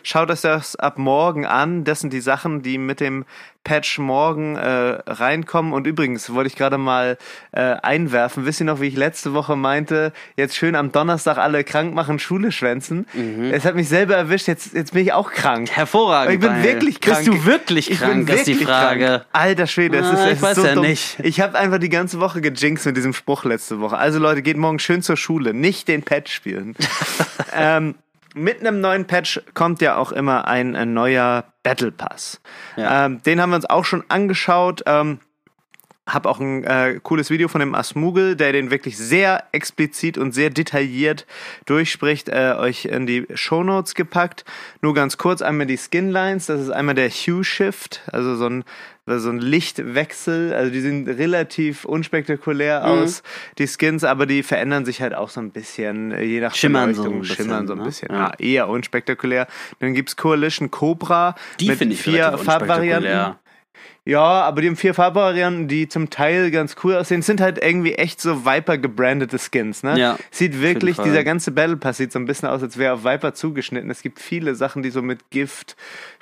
[0.02, 1.84] schaut euch das ab morgen an.
[1.84, 3.24] Das sind die Sachen, die mit dem
[3.64, 4.68] Patch morgen äh,
[5.08, 5.72] reinkommen.
[5.72, 7.18] Und übrigens wollte ich gerade mal
[7.50, 8.46] äh, einwerfen.
[8.46, 12.20] Wisst ihr noch, wie ich letzte Woche meinte, jetzt schön am Donnerstag alle krank machen,
[12.20, 13.06] Schule schwänzen?
[13.50, 14.46] Es hat mich selber erwischt.
[14.46, 15.68] Jetzt, jetzt bin ich auch krank.
[15.70, 16.34] Hervorragend.
[16.34, 17.16] Ich bin weil- wirklich krank.
[17.24, 19.04] Bist du wirklich Ich krank, bin ist die wirklich Frage.
[19.04, 19.24] Krank.
[19.32, 20.84] Alter Schwede, es Ah, ist, es ich ist weiß so ja dumm.
[20.86, 21.18] nicht.
[21.24, 23.96] Ich habe einfach die ganze Woche gejinxt mit diesem Spruch letzte Woche.
[23.96, 26.74] Also Leute, geht morgen schön zur Schule, nicht den Patch spielen.
[27.54, 27.94] ähm,
[28.34, 32.40] mit einem neuen Patch kommt ja auch immer ein, ein neuer Battle Pass.
[32.76, 33.06] Ja.
[33.06, 34.82] Ähm, den haben wir uns auch schon angeschaut.
[34.86, 35.20] Ähm,
[36.06, 40.32] hab auch ein äh, cooles Video von dem Asmugel, der den wirklich sehr explizit und
[40.32, 41.26] sehr detailliert
[41.64, 44.44] durchspricht, äh, euch in die Shownotes gepackt.
[44.82, 46.46] Nur ganz kurz einmal die Skinlines.
[46.46, 48.64] Das ist einmal der Hue Shift, also so ein
[49.08, 52.86] so ein Lichtwechsel, also die sehen relativ unspektakulär Mhm.
[52.86, 53.22] aus,
[53.56, 56.92] die Skins, aber die verändern sich halt auch so ein bisschen, äh, je nach Schimmern
[56.92, 57.84] so ein bisschen, schimmern so ein ne?
[57.84, 58.08] bisschen.
[58.10, 58.18] Ja.
[58.18, 58.32] Ja.
[58.38, 59.46] eher unspektakulär.
[59.78, 63.36] Dann gibt's Coalition Cobra Die mit vier Farbvarianten.
[64.06, 67.20] Ja, aber die haben vier Farbvarianten, die zum Teil ganz cool aussehen.
[67.20, 69.98] Es sind halt irgendwie echt so Viper gebrandete Skins, ne?
[69.98, 73.04] Ja, Sieht wirklich, dieser ganze Battle Pass sieht so ein bisschen aus, als wäre auf
[73.04, 73.90] Viper zugeschnitten.
[73.90, 75.76] Es gibt viele Sachen, die so mit Gift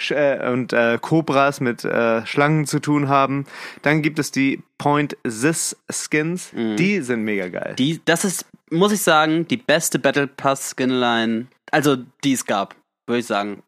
[0.08, 3.44] äh, und äh, Cobras, mit äh, Schlangen zu tun haben.
[3.82, 6.52] Dann gibt es die Point Sis Skins.
[6.54, 7.74] Die sind mega geil.
[7.78, 12.74] Die, das ist, muss ich sagen, die beste Battle Pass Skinline, also die es gab,
[13.06, 13.62] würde ich sagen.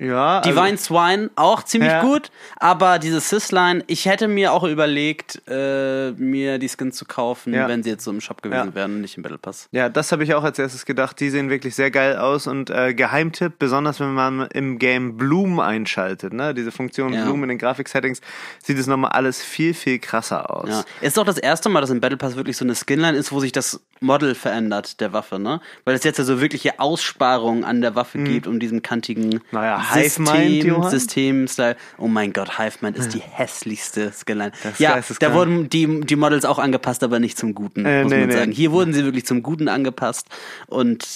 [0.00, 2.02] Ja, also, Divine Swine auch ziemlich Ja.
[2.02, 7.52] gut, aber diese Sysline, ich hätte mir auch überlegt, äh, mir die Skins zu kaufen,
[7.54, 7.68] Ja.
[7.68, 8.74] wenn sie jetzt so im Shop gewesen Ja.
[8.74, 9.68] wären und nicht im Battle Pass.
[9.72, 11.20] Ja, das habe ich auch als erstes gedacht.
[11.20, 15.60] Die sehen wirklich sehr geil aus und äh, Geheimtipp, besonders wenn man im Game Bloom
[15.60, 16.54] einschaltet, ne?
[16.54, 17.12] Diese Funktion.
[17.12, 18.20] Bloom in den Grafik-Settings,
[18.62, 20.68] sieht es nochmal alles viel, viel krasser aus.
[20.68, 20.84] Ja.
[21.00, 23.40] Ist auch das erste Mal, dass im Battle Pass wirklich so eine Skinline ist, wo
[23.40, 25.60] sich das Model verändert der Waffe, ne?
[25.84, 29.40] Weil es jetzt ja so wirkliche Aussparungen an der Waffe gibt, um diesen kantigen Mhm.
[29.50, 30.82] Naja, Hive Mind, System?
[30.90, 31.76] System-Style.
[31.98, 34.06] Oh mein Gott, Hive Mind ist die hässlichste.
[34.06, 38.02] Das ist ja, da wurden die, die Models auch angepasst, aber nicht zum Guten, Äh,
[38.02, 38.34] muss nee, man nee.
[38.34, 38.52] sagen.
[38.52, 40.26] Hier wurden sie wirklich zum Guten angepasst
[40.66, 41.06] und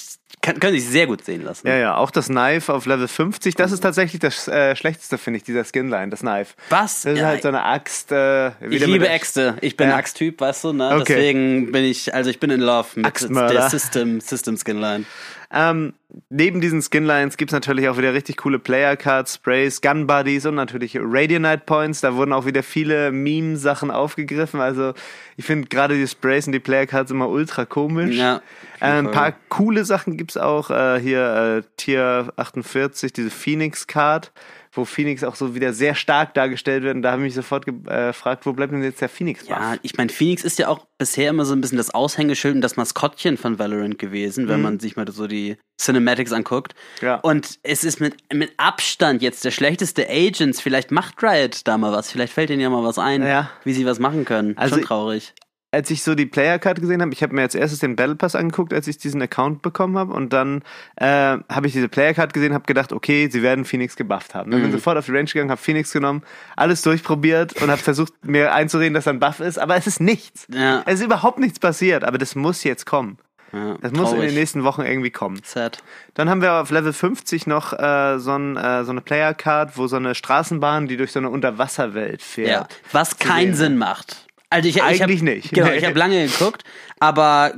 [0.43, 1.67] kann, können sich sehr gut sehen lassen.
[1.67, 5.39] Ja, ja, auch das Knife auf Level 50, das ist tatsächlich das äh, Schlechteste, finde
[5.39, 6.55] ich, dieser Skinline, das Knife.
[6.69, 7.03] Was?
[7.03, 8.13] Das ist Ja, halt so eine Axt.
[8.13, 9.57] Äh, Ich liebe Äxte.
[9.63, 9.97] Ich bin Ja.
[9.97, 10.91] Axttyp, weißt du, ne?
[10.97, 11.05] Okay.
[11.09, 15.05] Deswegen bin ich, also ich bin in Love mit der System, System Skinline.
[15.53, 15.95] Ähm,
[16.31, 20.55] neben diesen Skinlines gibt's natürlich auch wieder richtig coole Player Cards, Sprays, Gun Buddies und
[20.55, 22.01] natürlich Radionite Points.
[22.01, 24.61] Da wurden auch wieder viele Meme-Sachen aufgegriffen.
[24.61, 24.95] Also
[25.37, 28.17] ich finde gerade die Sprays und die Player Cards immer ultra komisch.
[28.17, 28.43] Ja,
[28.81, 30.71] Äh, ein paar coole Sachen gibt's auch.
[30.71, 34.33] Äh, hier äh, Tier 48, diese Phoenix Card,
[34.75, 36.97] wo Phoenix auch so wieder sehr stark dargestellt wird.
[36.97, 37.73] Und da habe ich mich sofort äh,
[38.09, 39.47] gefragt, wo bleibt denn jetzt der Phoenix?
[39.49, 42.61] Ja, ich meine, Phoenix ist ja auch bisher immer so ein bisschen das Aushängeschild und
[42.61, 46.75] das Maskottchen von Valorant gewesen, wenn man sich mal so die Cinematics anguckt.
[47.01, 47.07] Mhm.
[47.07, 47.15] Ja.
[47.17, 50.61] Und es ist mit, mit Abstand jetzt der schlechteste Agents.
[50.61, 52.11] Vielleicht macht Riot da mal was.
[52.11, 53.51] Vielleicht fällt ihnen ja mal was ein, Ja.
[53.65, 54.57] wie sie was machen können.
[54.57, 55.35] Also Schon traurig.
[55.75, 58.15] Als ich so die Player Card gesehen habe, ich habe mir als erstes den Battle
[58.17, 60.63] Pass angeguckt, als ich diesen Account bekommen habe und dann
[60.97, 64.51] äh, habe ich diese Player Card gesehen, habe gedacht, okay, sie werden Phoenix gebufft haben.
[64.51, 66.23] Dann bin sofort auf die Range gegangen, habe Phoenix genommen,
[66.57, 70.01] alles durchprobiert und habe versucht mir einzureden, dass er ein Buff ist, aber es ist
[70.01, 70.47] nichts.
[70.53, 70.83] Ja.
[70.87, 73.19] Es ist überhaupt nichts passiert, aber das muss jetzt kommen.
[73.53, 74.31] Ja, Das muss in traurig.
[74.31, 75.41] den nächsten Wochen irgendwie kommen.
[75.45, 75.79] Sad.
[76.15, 79.77] Dann haben wir auf Level 50 noch äh, so, ein, äh, so eine Player Card,
[79.79, 82.49] wo so eine Straßenbahn, die durch so eine Unterwasserwelt fährt.
[82.49, 82.67] Ja.
[82.91, 83.55] Was keinen.
[83.55, 84.24] Sinn macht.
[84.55, 85.51] Also ich, ich Eigentlich hab, nicht.
[85.53, 86.63] Genau, ich habe lange geguckt,
[87.01, 87.55] aber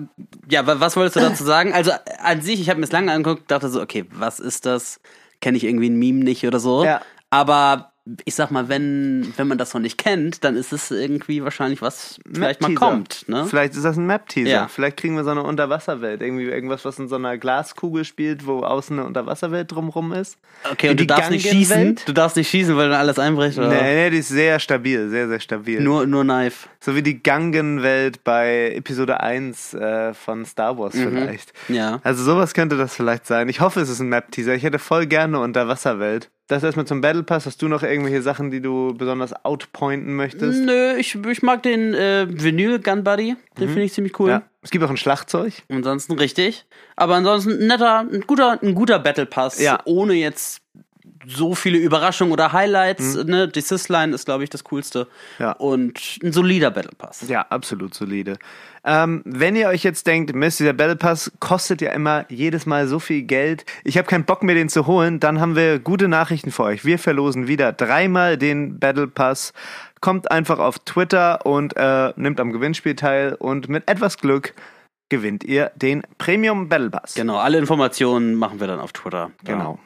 [0.50, 1.74] ja, wa- was wolltest du dazu sagen?
[1.74, 1.90] Also
[2.22, 4.98] an sich, ich habe mir es lange angeguckt, dachte so, okay, was ist das?
[5.42, 6.85] Kenne ich irgendwie ein Meme nicht oder so.
[6.87, 7.02] Ja.
[7.28, 7.92] Aber
[8.24, 11.82] ich sag mal, wenn, wenn man das noch nicht kennt, dann ist es irgendwie wahrscheinlich
[11.82, 13.28] was vielleicht mal kommt.
[13.28, 13.46] Ne?
[13.46, 14.48] Vielleicht ist das ein Map-Teaser.
[14.48, 14.68] Ja.
[14.68, 16.22] Vielleicht kriegen wir so eine Unterwasserwelt.
[16.22, 20.38] Irgendwie irgendwas, was in so einer Glaskugel spielt, wo außen eine Unterwasserwelt drumrum ist.
[20.70, 21.98] Okay, und Die du darfst nicht schießen.
[22.06, 23.58] Du darfst nicht schießen, weil dann alles einbricht.
[23.58, 23.70] Oder?
[23.70, 25.80] Nee, nee, die ist sehr stabil, sehr, sehr stabil.
[25.80, 26.68] Nur, nur Knife.
[26.78, 31.52] so wie die Gangenwelt bei Episode 1 äh, von Star Wars vielleicht.
[31.68, 32.00] Ja.
[32.04, 33.48] Also sowas könnte das vielleicht sein.
[33.48, 34.54] Ich hoffe, es ist ein Map-Teaser.
[34.54, 36.30] Ich hätte voll gerne eine Unterwasserwelt.
[36.48, 37.46] Das erstmal zum Battle Pass.
[37.46, 40.62] Hast du noch irgendwelche Sachen, die du besonders outpointen möchtest?
[40.62, 43.37] Nö, ich, ich mag den äh, Vinyl Gun Buddy.
[43.59, 44.30] Den finde ich ziemlich cool.
[44.30, 44.42] Ja.
[44.62, 45.54] Es gibt auch ein Schlagzeug.
[45.68, 46.64] Ansonsten richtig.
[46.94, 49.61] Aber ansonsten ein netter, ein guter, ein guter Battle Pass.
[49.61, 49.80] Ja.
[49.87, 50.61] Ohne jetzt
[51.26, 53.24] so viele Überraschungen oder Highlights.
[53.24, 53.48] Ne?
[53.48, 55.06] Die Sysline ist, glaube ich, das Coolste.
[55.38, 55.52] Ja.
[55.52, 57.26] Und ein solider Battle Pass.
[57.28, 58.38] Ja, absolut solide.
[58.84, 62.86] Ähm, wenn ihr euch jetzt denkt, Mist, dieser Battle Pass kostet ja immer jedes Mal
[62.86, 63.64] so viel Geld.
[63.82, 65.18] Ich habe keinen Bock mehr, den zu holen.
[65.18, 66.84] Dann haben wir gute Nachrichten für euch.
[66.84, 69.52] Wir verlosen wieder dreimal den Battle Pass.
[70.00, 73.34] Kommt einfach auf Twitter und äh, nimmt am Gewinnspiel teil.
[73.34, 74.54] Und mit etwas Glück
[75.08, 77.14] gewinnt ihr den Premium Battle Pass.
[77.14, 79.32] Genau, alle Informationen machen wir dann auf Twitter.
[79.42, 79.80] Genau.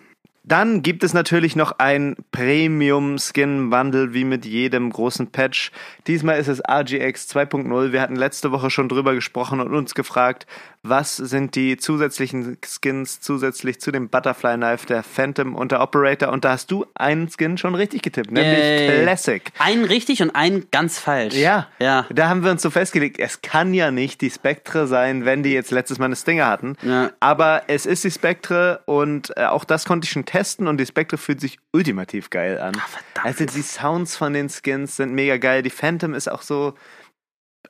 [0.51, 5.71] Dann gibt es natürlich noch ein Premium Skin Bundle wie mit jedem großen Patch.
[6.09, 7.93] Diesmal ist es RGX 2.0.
[7.93, 10.49] Wir hatten letzte Woche schon drüber gesprochen und uns gefragt,
[10.83, 16.31] was sind die zusätzlichen Skins zusätzlich zu dem Butterfly Knife, der Phantom und der Operator.
[16.31, 19.03] Und da hast du einen Skin schon richtig getippt, nämlich Yay.
[19.03, 19.43] Classic.
[19.59, 21.35] Einen richtig und einen ganz falsch.
[21.35, 22.07] Ja, Ja.
[22.11, 25.53] da haben wir uns so festgelegt, es kann ja nicht die Spectre sein, wenn die
[25.53, 26.77] jetzt letztes Mal eine Stinger hatten.
[26.83, 27.11] Ja.
[27.21, 30.87] Aber es ist die Spectre und äh, auch das konnte ich schon testen und die
[30.87, 32.73] Spectre fühlt sich ultimativ geil an.
[32.77, 33.27] Ah, verdammt.
[33.27, 35.63] Also die Sounds von den Skins sind mega geil.
[35.63, 36.75] Die Phantom ist auch so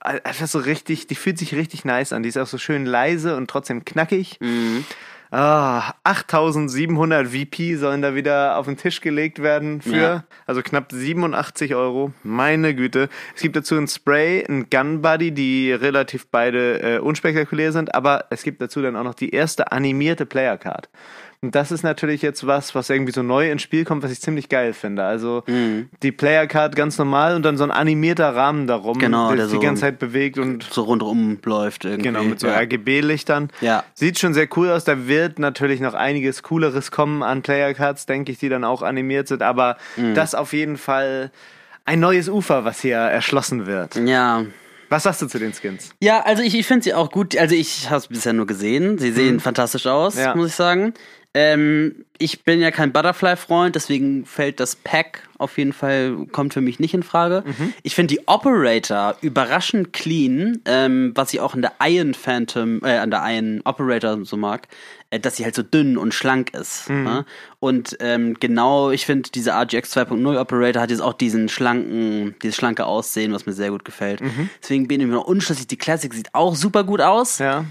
[0.01, 2.23] einfach so richtig, die fühlt sich richtig nice an.
[2.23, 4.39] Die ist auch so schön leise und trotzdem knackig.
[4.41, 4.85] Mhm.
[5.33, 10.25] Ah, 8700 VP sollen da wieder auf den Tisch gelegt werden für, Ja.
[10.45, 12.13] also knapp 87 Euro.
[12.25, 13.09] Meine Güte.
[13.37, 18.25] Es gibt dazu ein Spray, ein Gun Buddy, die relativ beide äh, unspektakulär sind, aber
[18.31, 20.89] es gibt dazu dann auch noch die erste animierte Player Card.
[21.43, 24.21] Und das ist natürlich jetzt was, was irgendwie so neu ins Spiel kommt, was ich
[24.21, 25.05] ziemlich geil finde.
[25.05, 25.89] Also Mhm.
[26.03, 29.45] die Player Card ganz normal und dann so ein animierter Rahmen darum, Genau, der der
[29.47, 32.03] sich die so- ganze Zeit bewegt und So rundrum läuft irgendwie.
[32.09, 32.57] Genau, mit so ja.
[32.59, 33.49] RGB-Lichtern.
[33.63, 33.85] Ja.
[33.95, 34.85] Sieht schon sehr cool aus.
[34.85, 38.83] Da wird natürlich noch einiges Cooleres kommen an Player Cards, denke ich, die dann auch
[38.83, 39.41] animiert sind.
[39.43, 40.13] Aber Mhm.
[40.15, 41.31] das auf jeden Fall
[41.87, 43.95] ein neues Ufer, was hier erschlossen wird.
[43.97, 44.45] Ja.
[44.91, 45.91] Was sagst du zu den Skins?
[46.03, 47.39] Ja, also ich, ich finde sie auch gut.
[47.39, 48.99] Also ich habe es bisher nur gesehen.
[48.99, 50.21] Sie sehen fantastisch aus, Mhm.
[50.21, 50.35] Ja.
[50.35, 50.93] muss ich sagen.
[51.33, 56.61] Ähm, ich bin ja kein Butterfly-Freund, deswegen fällt das Pack auf jeden Fall, kommt für
[56.61, 57.45] mich nicht in Frage.
[57.47, 57.73] Mhm.
[57.83, 62.99] Ich finde die Operator überraschend clean, ähm, was ich auch in der Iron Phantom, äh,
[62.99, 64.67] an der Iron Operator so mag,
[65.11, 66.91] äh, dass sie halt so dünn und schlank ist.
[66.91, 67.05] Mhm.
[67.05, 67.25] Ne?
[67.61, 72.57] Und ähm, genau, ich finde, diese RGX 2.0 Operator hat jetzt auch diesen schlanken, dieses
[72.57, 74.21] schlanke Aussehen, was mir sehr gut gefällt.
[74.21, 74.51] Mhm.
[74.61, 75.69] Deswegen bin ich mir noch unschlüssig.
[75.69, 77.39] Die Classic sieht auch super gut aus.
[77.39, 77.65] Ja.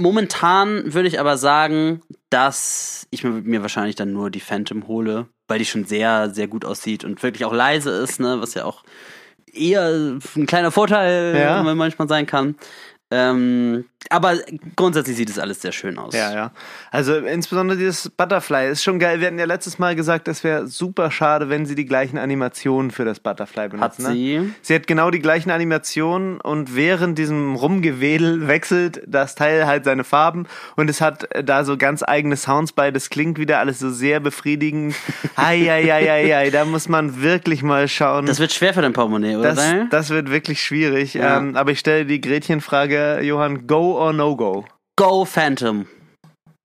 [0.00, 5.58] Momentan würde ich aber sagen, dass ich mir, wahrscheinlich dann nur die Phantom hole, weil
[5.58, 8.82] die schon sehr, sehr gut aussieht und wirklich auch leise ist, ne, was ja auch
[9.52, 9.82] eher
[10.36, 11.62] ein kleiner Vorteil Ja.
[11.74, 12.56] manchmal sein kann.
[13.10, 14.38] Ähm, aber
[14.76, 16.14] grundsätzlich sieht es alles sehr schön aus.
[16.14, 16.50] Ja, ja.
[16.90, 19.20] Also insbesondere dieses Butterfly ist schon geil.
[19.20, 22.90] Wir hatten ja letztes Mal gesagt, es wäre super schade, wenn sie die gleichen Animationen
[22.90, 24.06] für das Butterfly benutzen.
[24.06, 24.38] Hat sie.
[24.38, 24.54] Ne?
[24.62, 30.02] Sie hat genau die gleichen Animationen und während diesem Rumgewedel wechselt das Teil halt seine
[30.02, 30.46] Farben
[30.76, 32.90] und es hat äh, da so ganz eigene Sounds bei.
[32.90, 34.94] Das klingt wieder alles so sehr befriedigend.
[35.36, 38.24] Eieieiei, da muss man wirklich mal schauen.
[38.26, 39.54] Das wird schwer für dein Portemonnaie, oder?
[39.54, 41.14] Das, das wird wirklich schwierig.
[41.14, 41.36] Ja.
[41.36, 44.64] Ähm, aber ich stelle die Gretchenfrage, Johann, go or no go?
[44.96, 45.86] Go Phantom.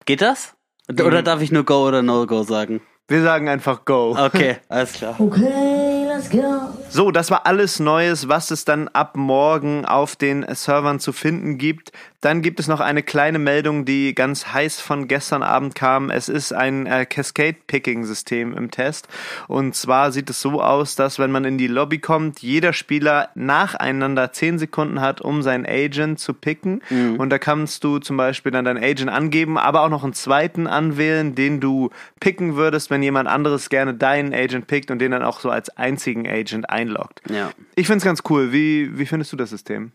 [0.06, 0.54] Geht das?
[0.90, 1.26] Oder Mhm.
[1.26, 2.82] darf ich nur Go oder No Go sagen?
[3.08, 4.16] Wir sagen einfach go.
[4.18, 5.16] Okay, alles klar.
[5.20, 6.42] Okay, let's go.
[6.90, 11.58] So, das war alles Neues, was es dann ab morgen auf den Servern zu finden
[11.60, 11.92] gibt.
[12.26, 16.10] Dann gibt es noch eine kleine Meldung, die ganz heiß von gestern Abend kam.
[16.10, 19.08] Es ist ein äh, Cascade-Picking-System im Test.
[19.48, 23.30] Und zwar sieht es so aus, dass wenn man in die Lobby kommt, jeder Spieler
[23.36, 26.82] nacheinander 10 Sekunden hat, um seinen Agent zu picken.
[27.20, 30.66] Und da kannst du zum Beispiel dann deinen Agent angeben, aber auch noch einen zweiten
[30.66, 35.22] anwählen, den du picken würdest, wenn jemand anderes gerne deinen Agent pickt und den dann
[35.22, 37.22] auch so als einzigen Agent einloggt.
[37.30, 37.52] Ja.
[37.76, 38.52] Ich find's ganz cool.
[38.52, 39.92] Wie, wie findest du das System?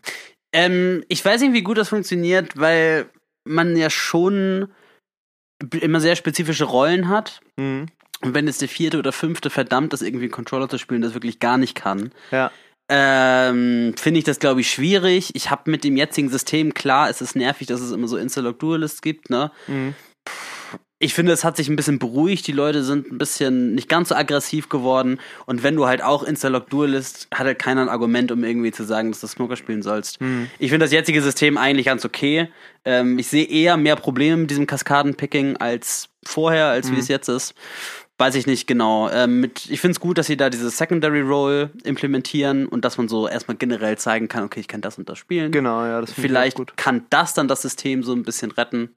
[0.53, 3.09] Ähm, ich weiß nicht, wie gut das funktioniert, weil
[3.47, 4.69] man ja schon
[5.79, 7.41] immer sehr spezifische Rollen hat.
[7.57, 7.87] Mhm.
[8.23, 11.13] Und wenn jetzt der vierte oder fünfte verdammt ist, irgendwie einen Controller zu spielen, das
[11.13, 12.51] wirklich gar nicht kann, Ja.
[12.89, 15.31] ähm, finde ich das, glaube ich, schwierig.
[15.35, 19.01] Ich habe mit dem jetzigen System, klar, es ist nervig, dass es immer so Instalog-Dualists
[19.01, 19.51] gibt, ne?
[19.67, 19.95] Mhm.
[21.03, 22.45] Ich finde, es hat sich ein bisschen beruhigt.
[22.45, 25.19] Die Leute sind ein bisschen nicht ganz so aggressiv geworden.
[25.47, 29.11] Und wenn du halt auch Instalog-Dualist, hat halt keiner ein Argument, um irgendwie zu sagen,
[29.11, 30.21] dass du Smoker spielen sollst.
[30.21, 30.51] Mhm.
[30.59, 32.49] Ich finde das jetzige System eigentlich ganz okay.
[32.85, 37.29] Ähm, ich sehe eher mehr Probleme mit diesem Kaskadenpicking als vorher, als wie es jetzt
[37.29, 37.55] ist.
[38.21, 39.09] Weiß ich nicht genau.
[39.09, 42.99] Ähm, mit, ich finde es gut, dass sie da diese Secondary Role implementieren und dass
[42.99, 45.51] man so erstmal generell zeigen kann, okay, ich kann das und das spielen.
[45.51, 48.91] Genau, ja, das Vielleicht kann das dann das System so ein bisschen retten,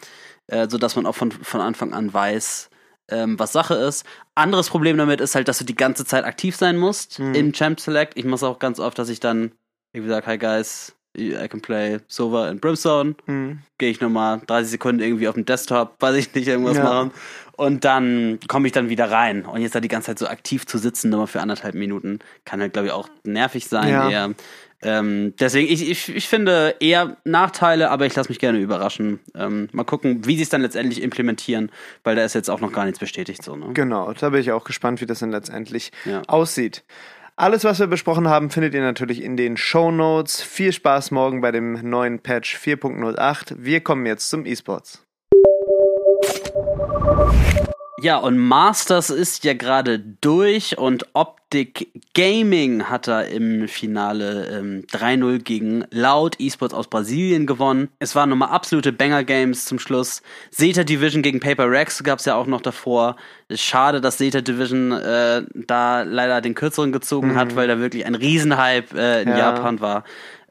[0.49, 2.69] äh, sodass man auch von, von Anfang an weiß,
[3.09, 4.05] ähm, was Sache ist.
[4.35, 7.35] Anderes Problem damit ist halt, dass du die ganze Zeit aktiv sein musst Mhm.
[7.35, 8.19] im Champ Select.
[8.19, 9.53] Ich mache auch ganz oft, dass ich dann
[9.95, 13.15] irgendwie sage, hi guys, I can play Sova in Brimstone.
[13.27, 13.61] Mhm.
[13.79, 16.85] Gehe ich nochmal 30 Sekunden irgendwie auf dem Desktop, weiß ich nicht, irgendwas Ja.
[16.85, 17.11] machen.
[17.57, 19.45] Und dann komme ich dann wieder rein.
[19.45, 22.19] Und jetzt da die ganze Zeit so aktiv zu sitzen, nur mal für anderthalb Minuten,
[22.45, 23.91] kann halt, glaube ich, auch nervig sein.
[23.91, 24.11] Ja.
[24.11, 24.31] Eher.
[24.83, 29.19] Ähm, deswegen, ich, ich, ich finde eher Nachteile, aber ich lasse mich gerne überraschen.
[29.35, 31.71] Ähm, mal gucken, wie sie es dann letztendlich implementieren,
[32.03, 33.43] weil da ist jetzt auch noch gar nichts bestätigt.
[33.43, 33.69] So, ne?
[33.73, 36.21] Genau, da bin ich auch gespannt, wie das dann letztendlich Ja.
[36.27, 36.83] aussieht.
[37.37, 40.41] Alles, was wir besprochen haben, findet ihr natürlich in den Show Notes.
[40.41, 43.57] Viel Spaß morgen bei dem neuen Patch 4.08.
[43.59, 45.05] Wir kommen jetzt zum E-Sports.
[48.05, 54.85] Ja, und Masters ist ja gerade durch und Optic Gaming hat da im Finale ähm,
[54.93, 57.89] 3-0 gegen Loud Esports aus Brasilien gewonnen.
[58.01, 60.21] Es waren nochmal absolute Banger-Games zum Schluss.
[60.51, 63.17] Zeta Division gegen Paper Rex gab's ja auch noch davor.
[63.51, 68.17] Schade, dass Zeta Division äh, da leider den kürzeren gezogen hat, weil da wirklich ein
[68.17, 69.39] Riesenhype äh, in Ja.
[69.39, 70.05] Japan war.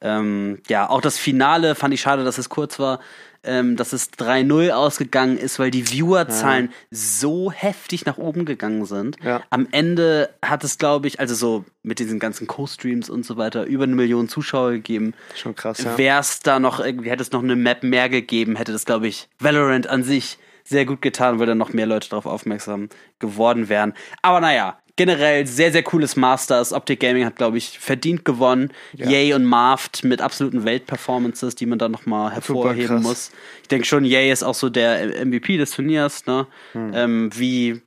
[0.03, 2.99] Ähm, ja, auch das Finale fand ich schade, dass es kurz war,
[3.43, 9.17] ähm, dass es 3-0 ausgegangen ist, weil die Viewerzahlen so heftig nach oben gegangen sind.
[9.23, 9.41] Ja.
[9.49, 13.65] Am Ende hat es, glaube ich, also so mit diesen ganzen Co-Streams und so weiter,
[13.65, 15.13] über eine Million Zuschauer gegeben.
[15.35, 15.97] Schon krass, ja.
[15.97, 19.07] Wäre es da noch irgendwie, hätte es noch eine Map mehr gegeben, hätte das, glaube
[19.07, 22.87] ich, Valorant an sich sehr gut getan, weil dann noch mehr Leute darauf aufmerksam
[23.19, 23.93] geworden wären.
[24.21, 26.73] Aber naja, generell sehr, sehr cooles Masters.
[26.73, 28.71] Optic Gaming hat, glaube ich, verdient gewonnen.
[28.93, 33.31] Yay und Marft mit absoluten Weltperformances, die man da nochmal hervorheben muss.
[33.61, 36.47] Ich denke schon, Yay ist auch so der MVP des Turniers, ne?
[36.73, 36.91] Hm.
[36.93, 37.81] Ähm, wie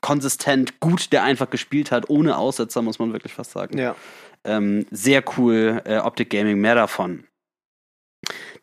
[0.00, 3.78] konsistent gut der einfach gespielt hat, ohne Aussetzer, muss man wirklich fast sagen.
[3.78, 3.96] Ja.
[4.44, 7.24] Ähm, sehr cool, äh, Optic Gaming, mehr davon.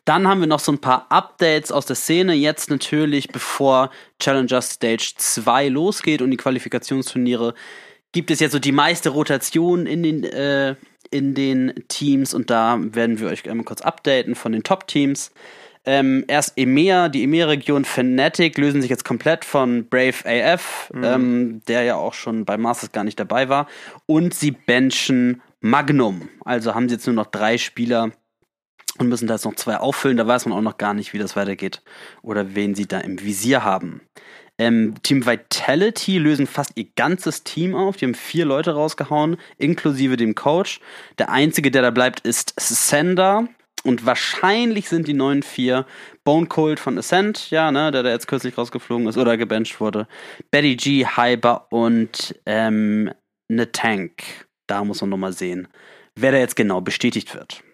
[0.04, 2.34] Dann haben wir noch so ein paar Updates aus der Szene.
[2.34, 7.54] Jetzt natürlich, bevor Challenger Stage 2 losgeht und die Qualifikationsturniere,
[8.10, 10.74] gibt es jetzt so die meiste Rotation in den, äh,
[11.10, 15.30] in den Teams und da werden wir euch einmal kurz updaten von den Top-Teams.
[15.84, 21.82] Ähm, erst EMEA, die EMEA-Region Fnatic lösen sich jetzt komplett von Brave AF, ähm, der
[21.82, 23.66] ja auch schon bei Masters gar nicht dabei war.
[24.06, 26.28] Und sie benchen Magnum.
[26.44, 28.12] Also haben sie jetzt nur noch drei Spieler
[28.98, 30.16] und müssen da jetzt noch zwei auffüllen.
[30.16, 31.82] Da weiß man auch noch gar nicht, wie das weitergeht
[32.22, 34.02] oder wen sie da im Visier haben.
[34.58, 37.96] Ähm, Team Vitality lösen fast ihr ganzes Team auf.
[37.96, 40.80] Die haben vier Leute rausgehauen, inklusive dem Coach.
[41.18, 43.48] Der einzige, der da bleibt, ist Sender.
[43.84, 45.86] Und wahrscheinlich sind die neuen vier
[46.22, 50.06] Bone Cold von Ascent, ja, ne, der da jetzt kürzlich rausgeflogen ist oder gebencht wurde.
[50.52, 53.10] Betty G, Hyper und ähm,
[53.48, 54.22] ne Tank.
[54.68, 55.66] Da muss man nochmal sehen,
[56.14, 57.64] wer da jetzt genau bestätigt wird.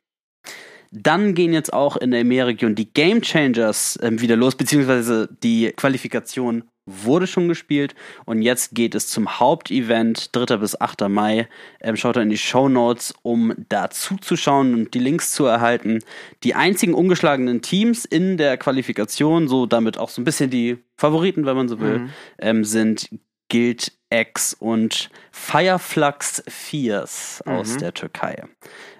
[0.91, 5.73] Dann gehen jetzt auch in der EMEA-Region die Game Changers ähm, wieder los, beziehungsweise die
[5.77, 10.57] Qualifikation wurde schon gespielt und jetzt geht es zum Hauptevent, 3.
[10.57, 11.09] bis 8.
[11.09, 11.49] Mai.
[11.81, 16.01] Ähm, schaut da in die Show Notes, um da zuzuschauen und die Links zu erhalten.
[16.45, 21.45] Die einzigen ungeschlagenen Teams in der Qualifikation, so damit auch so ein bisschen die Favoriten,
[21.45, 23.11] wenn man so will, ähm, sind
[23.51, 28.45] Guild X und Fireflux Fears aus der Türkei.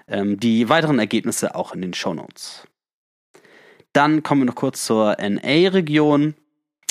[0.09, 2.67] Ähm, die weiteren Ergebnisse auch in den Shownotes.
[3.93, 6.35] Dann kommen wir noch kurz zur NA-Region.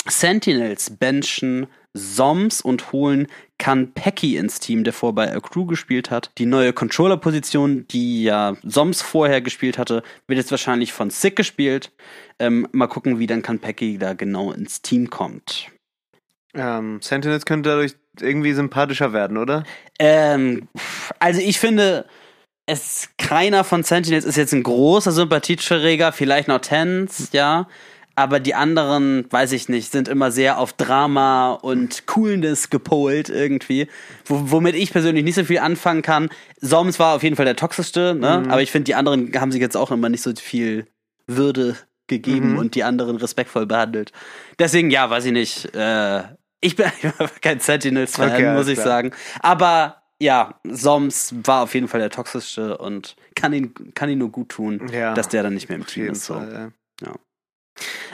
[0.07, 3.27] Sentinels benchen Soms und holen
[3.57, 6.31] Kanpeki ins Team, der vorher bei A Crew gespielt hat.
[6.37, 11.91] Die neue Controller-Position, die ja Soms vorher gespielt hatte, wird jetzt wahrscheinlich von Sick gespielt.
[12.39, 15.71] Ähm, mal gucken, wie dann Kanpeki da genau ins Team kommt.
[16.53, 19.63] Ähm, Sentinels könnte dadurch irgendwie sympathischer werden, oder?
[19.99, 20.67] Ähm,
[21.19, 22.05] also ich finde,
[22.69, 27.67] es keiner von Sentinels ist jetzt ein großer Sympathieträger, vielleicht noch Tens, ja.
[28.15, 33.87] Aber die anderen, weiß ich nicht, sind immer sehr auf Drama und Coolness gepolt irgendwie.
[34.25, 36.29] Wo, womit ich persönlich nicht so viel anfangen kann.
[36.59, 38.43] Soms war auf jeden Fall der toxischste, ne?
[38.49, 40.85] Aber ich finde, die anderen haben sich jetzt auch immer nicht so viel
[41.27, 41.77] Würde
[42.07, 44.11] gegeben und die anderen respektvoll behandelt.
[44.57, 45.73] Deswegen, ja, weiß ich nicht.
[45.73, 46.23] Äh,
[46.59, 48.87] ich bin einfach kein Sentinels-Fan, Okay, muss ich klar.
[48.87, 49.11] sagen.
[49.39, 54.31] Aber ja, Soms war auf jeden Fall der toxischste und kann ihn, kann ihn nur
[54.31, 56.25] gut tun, Ja, dass der dann nicht mehr im Team ist.
[56.25, 56.35] So.
[56.35, 57.13] Fall, ja.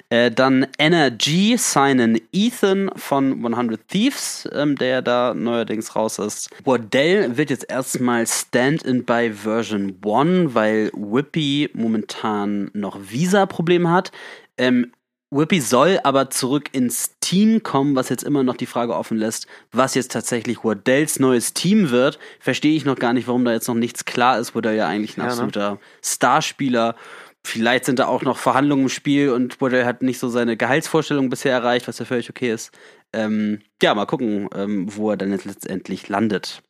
[0.09, 6.49] Äh, dann Energy signen Ethan von 100 Thieves, ähm, der da neuerdings raus ist.
[6.63, 14.11] Wardell wird jetzt erstmal Stand-in bei Version 1, weil Whippy momentan noch Visa-Probleme hat.
[14.57, 14.91] Ähm,
[15.31, 19.47] Whippy soll aber zurück ins Team kommen, was jetzt immer noch die Frage offen lässt,
[19.71, 22.19] was jetzt tatsächlich Wardells neues Team wird.
[22.39, 24.55] Verstehe ich noch gar nicht, warum da jetzt noch nichts klar ist.
[24.55, 25.31] Wardell ja eigentlich ein Ja, ne?
[25.31, 26.95] absoluter Starspieler.
[27.43, 31.29] Vielleicht sind da auch noch Verhandlungen im Spiel und Wardell hat nicht so seine Gehaltsvorstellung
[31.29, 32.71] bisher erreicht, was ja völlig okay ist.
[33.13, 36.63] Ähm, ja, mal gucken, ähm, wo er dann jetzt letztendlich landet.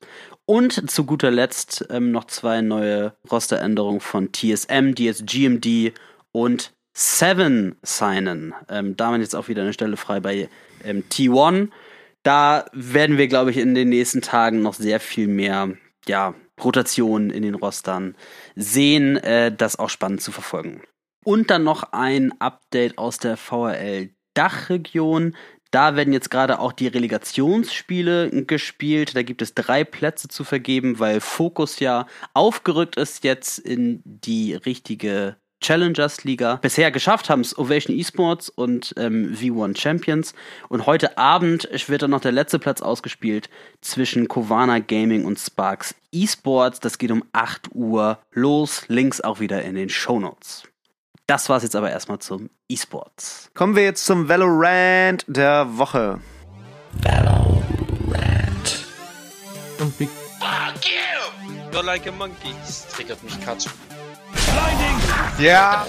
[0.46, 5.94] Und zu guter Letzt ähm, noch zwei neue Rosteränderungen von TSM, die jetzt GMD
[6.32, 8.56] und Seven signen.
[8.70, 10.50] Ähm, da haben wir jetzt auch wieder eine Stelle frei bei
[10.84, 11.70] ähm, T1.
[12.24, 15.74] Da werden wir, glaube ich, in den nächsten Tagen noch sehr viel mehr
[16.08, 16.34] ja,
[16.64, 18.16] Rotationen in den Rostern
[18.56, 19.18] sehen.
[19.18, 20.84] Äh, das auch spannend zu verfolgen.
[21.26, 25.36] Und dann noch ein Update aus der VRL Dachregion.
[25.72, 29.18] Da werden jetzt gerade auch die Relegationsspiele gespielt.
[29.18, 34.54] Da gibt es drei Plätze zu vergeben, weil Focus ja aufgerückt ist jetzt in die
[34.54, 35.36] richtige
[35.66, 36.58] Challengers Liga.
[36.58, 40.36] Bisher geschafft haben es Ovation Esports und ähm, V1 Champions.
[40.70, 43.50] Und heute Abend wird dann noch der letzte Platz ausgespielt
[43.82, 46.82] zwischen Kovana Gaming und Sparks Esports.
[46.82, 48.84] Das geht um 8 Uhr los.
[48.90, 50.64] Links auch wieder in den Shownotes.
[51.26, 53.50] Das war's jetzt aber erstmal zum E-Sports.
[53.56, 56.20] Kommen wir jetzt zum Valorant der Woche.
[59.80, 60.10] Und Big
[61.72, 62.54] You're like a monkey.
[62.62, 63.68] Das triggert mich Katsch.
[65.38, 65.86] Ja.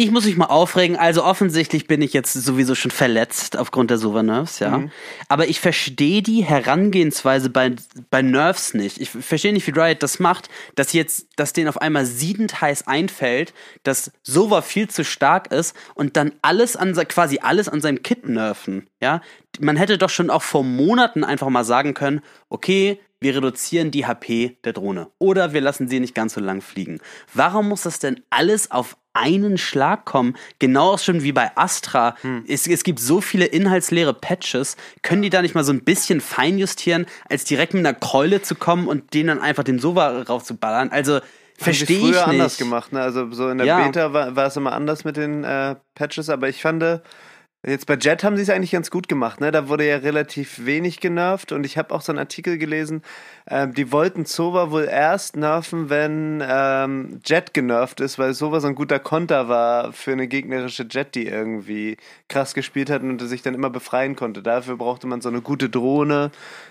[0.00, 0.96] Ich muss mich mal aufregen.
[0.96, 4.84] Also offensichtlich bin ich jetzt sowieso schon verletzt aufgrund der Sova Nerves, ja.
[5.26, 7.74] Aber ich verstehe die Herangehensweise bei,
[8.08, 9.00] bei Nerves nicht.
[9.00, 12.86] Ich verstehe nicht, wie Riot das macht, dass jetzt, dass denen auf einmal siedend heiß
[12.86, 18.04] einfällt, dass Sova viel zu stark ist und dann alles an quasi alles an seinem
[18.04, 19.20] Kit nerven, ja.
[19.58, 22.20] Man hätte doch schon auch vor Monaten einfach mal sagen können,
[22.50, 25.08] okay, wir reduzieren die HP der Drohne.
[25.18, 27.00] Oder wir lassen sie nicht ganz so lang fliegen.
[27.34, 30.36] Warum muss das denn alles auf einen Schlag kommen?
[30.58, 32.14] Genau auch schon wie bei Astra.
[32.46, 34.76] Es, es gibt so viele inhaltsleere Patches.
[35.02, 38.54] Können die da nicht mal so ein bisschen feinjustieren, als direkt mit einer Keule zu
[38.54, 40.90] kommen und denen dann einfach den Sova raufzuballern?
[40.90, 41.20] Also,
[41.58, 42.26] verstehe ich früher nicht.
[42.28, 43.00] anders gemacht, ne?
[43.00, 43.84] Also so in der Ja.
[43.84, 46.82] Beta war, war es immer anders mit den äh, Patches, aber ich fand,
[47.66, 49.50] jetzt bei Jet haben sie es eigentlich ganz gut gemacht, ne?
[49.50, 53.02] Da wurde ja relativ wenig genervt und ich habe auch so einen Artikel gelesen,
[53.48, 58.68] ähm, die wollten Sova wohl erst nerven, wenn ähm, Jet genervt ist, weil Sova so
[58.68, 61.96] ein guter Konter war für eine gegnerische Jet, die irgendwie
[62.28, 64.42] krass gespielt hat und sich dann immer befreien konnte.
[64.42, 66.30] Dafür brauchte man so eine gute Drohne,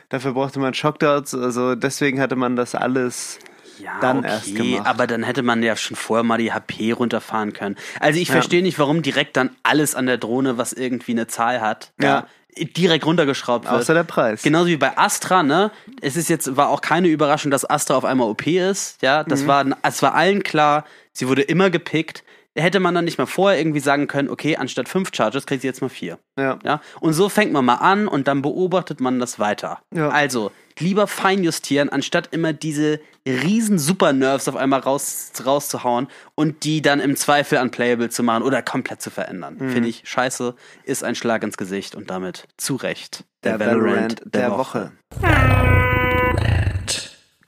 [0.10, 3.40] dafür brauchte man Shockdarts, also deswegen hatte man das alles
[3.80, 4.86] ja, dann okay, erst gemacht.
[4.88, 7.76] aber dann hätte man ja schon vorher mal die HP runterfahren können.
[8.00, 11.62] Also ich verstehe nicht, warum direkt dann alles an der Drohne, was irgendwie eine Zahl
[11.62, 12.26] hat, Ja.
[12.58, 13.74] direkt runtergeschraubt wird.
[13.82, 14.42] Außer der Preis.
[14.42, 15.72] Genauso wie bei Astra, ne?
[16.02, 19.24] Es ist jetzt, war auch keine Überraschung, dass Astra auf einmal OP ist, ja?
[19.24, 19.48] Das Mhm.
[19.48, 22.24] war, es war allen klar, sie wurde immer gepickt.
[22.56, 25.68] Hätte man dann nicht mal vorher irgendwie sagen können, okay, anstatt fünf Charges kriegt sie
[25.68, 26.18] jetzt mal vier.
[26.40, 26.58] Ja.
[26.66, 29.80] Ja, und so fängt man mal an und dann beobachtet man das weiter.
[29.94, 30.10] Ja.
[30.10, 37.00] Also, lieber feinjustieren, anstatt immer diese riesen Super-Nerves auf einmal raus, rauszuhauen und die dann
[37.00, 39.58] im Zweifel unplayable zu machen oder komplett zu verändern.
[39.60, 39.72] Mhm.
[39.72, 44.52] Finde ich scheiße, ist ein Schlag ins Gesicht und damit zu Recht Der Valorant der
[44.52, 44.92] Woche.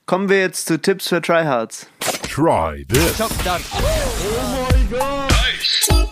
[0.06, 1.86] Kommen wir jetzt zu Tipps für Tryhards.
[2.28, 3.16] Try this.
[3.16, 3.60] Top done.
[4.90, 5.80] Tips.
[5.88, 6.09] Für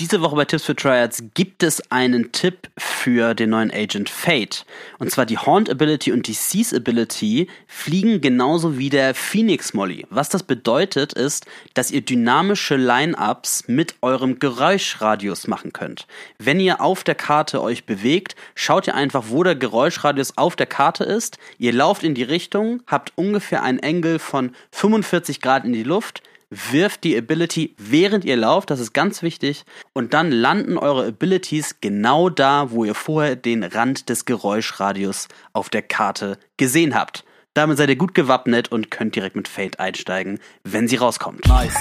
[0.00, 4.64] Diese Woche bei Tipps für Triads gibt es einen Tipp für den neuen Agent Fate.
[4.98, 10.06] Und zwar die Haunt Ability und die Seize Ability fliegen genauso wie der Phoenix Molly.
[10.08, 11.44] Was das bedeutet ist,
[11.74, 16.06] dass ihr dynamische Line-Ups mit eurem Geräuschradius machen könnt.
[16.38, 20.64] Wenn ihr auf der Karte euch bewegt, schaut ihr einfach, wo der Geräuschradius auf der
[20.64, 21.36] Karte ist.
[21.58, 26.22] Ihr lauft in die Richtung, habt ungefähr einen Angle von 45 Grad in die Luft,
[26.50, 31.76] wirft die Ability während ihr lauft, das ist ganz wichtig, und dann landen eure Abilities
[31.80, 37.24] genau da, wo ihr vorher den Rand des Geräuschradius auf der Karte gesehen habt.
[37.54, 41.46] Damit seid ihr gut gewappnet und könnt direkt mit Fate einsteigen, wenn sie rauskommt.
[41.48, 41.74] Nice.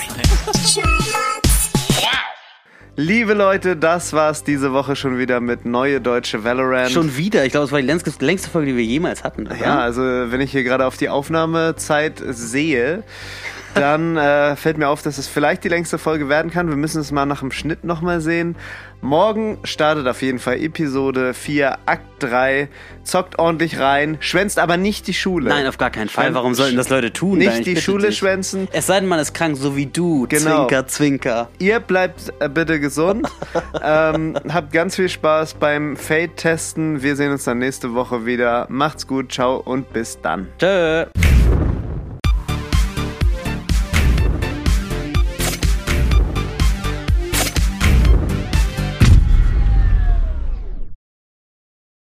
[2.96, 6.92] Liebe Leute, das war's diese Woche schon wieder mit Neue Deutsche Valorant.
[6.92, 9.48] Schon wieder, ich glaube, es war die längste, Folge, die wir jemals hatten.
[9.48, 9.56] Oder?
[9.56, 13.04] ja, also wenn ich hier gerade auf die Aufnahmezeit sehe,
[13.76, 16.70] dann äh, fällt mir auf, dass es vielleicht die längste Folge werden kann.
[16.70, 18.56] Wir müssen es mal nach dem Schnitt nochmal sehen.
[19.02, 22.68] Morgen startet auf jeden Fall Episode 4, Akt 3.
[23.04, 25.50] Zockt ordentlich rein, schwänzt aber nicht die Schule.
[25.50, 26.34] Nein, auf gar keinen Fall.
[26.34, 27.38] Warum sollten das Leute tun?
[27.38, 28.18] Nicht die Schule dich.
[28.18, 28.68] schwänzen.
[28.74, 30.28] Es sei denn, man ist krank, so wie du.
[30.28, 30.68] Genau.
[30.68, 31.50] Zwinker, zwinker.
[31.60, 33.28] Ihr bleibt äh, bitte gesund.
[33.84, 37.02] ähm, habt ganz viel Spaß beim Fade-Testen.
[37.02, 38.68] Wir sehen uns dann nächste Woche wieder.
[38.70, 40.50] Macht's gut, ciao und bis dann.
[40.60, 41.06] Tschö.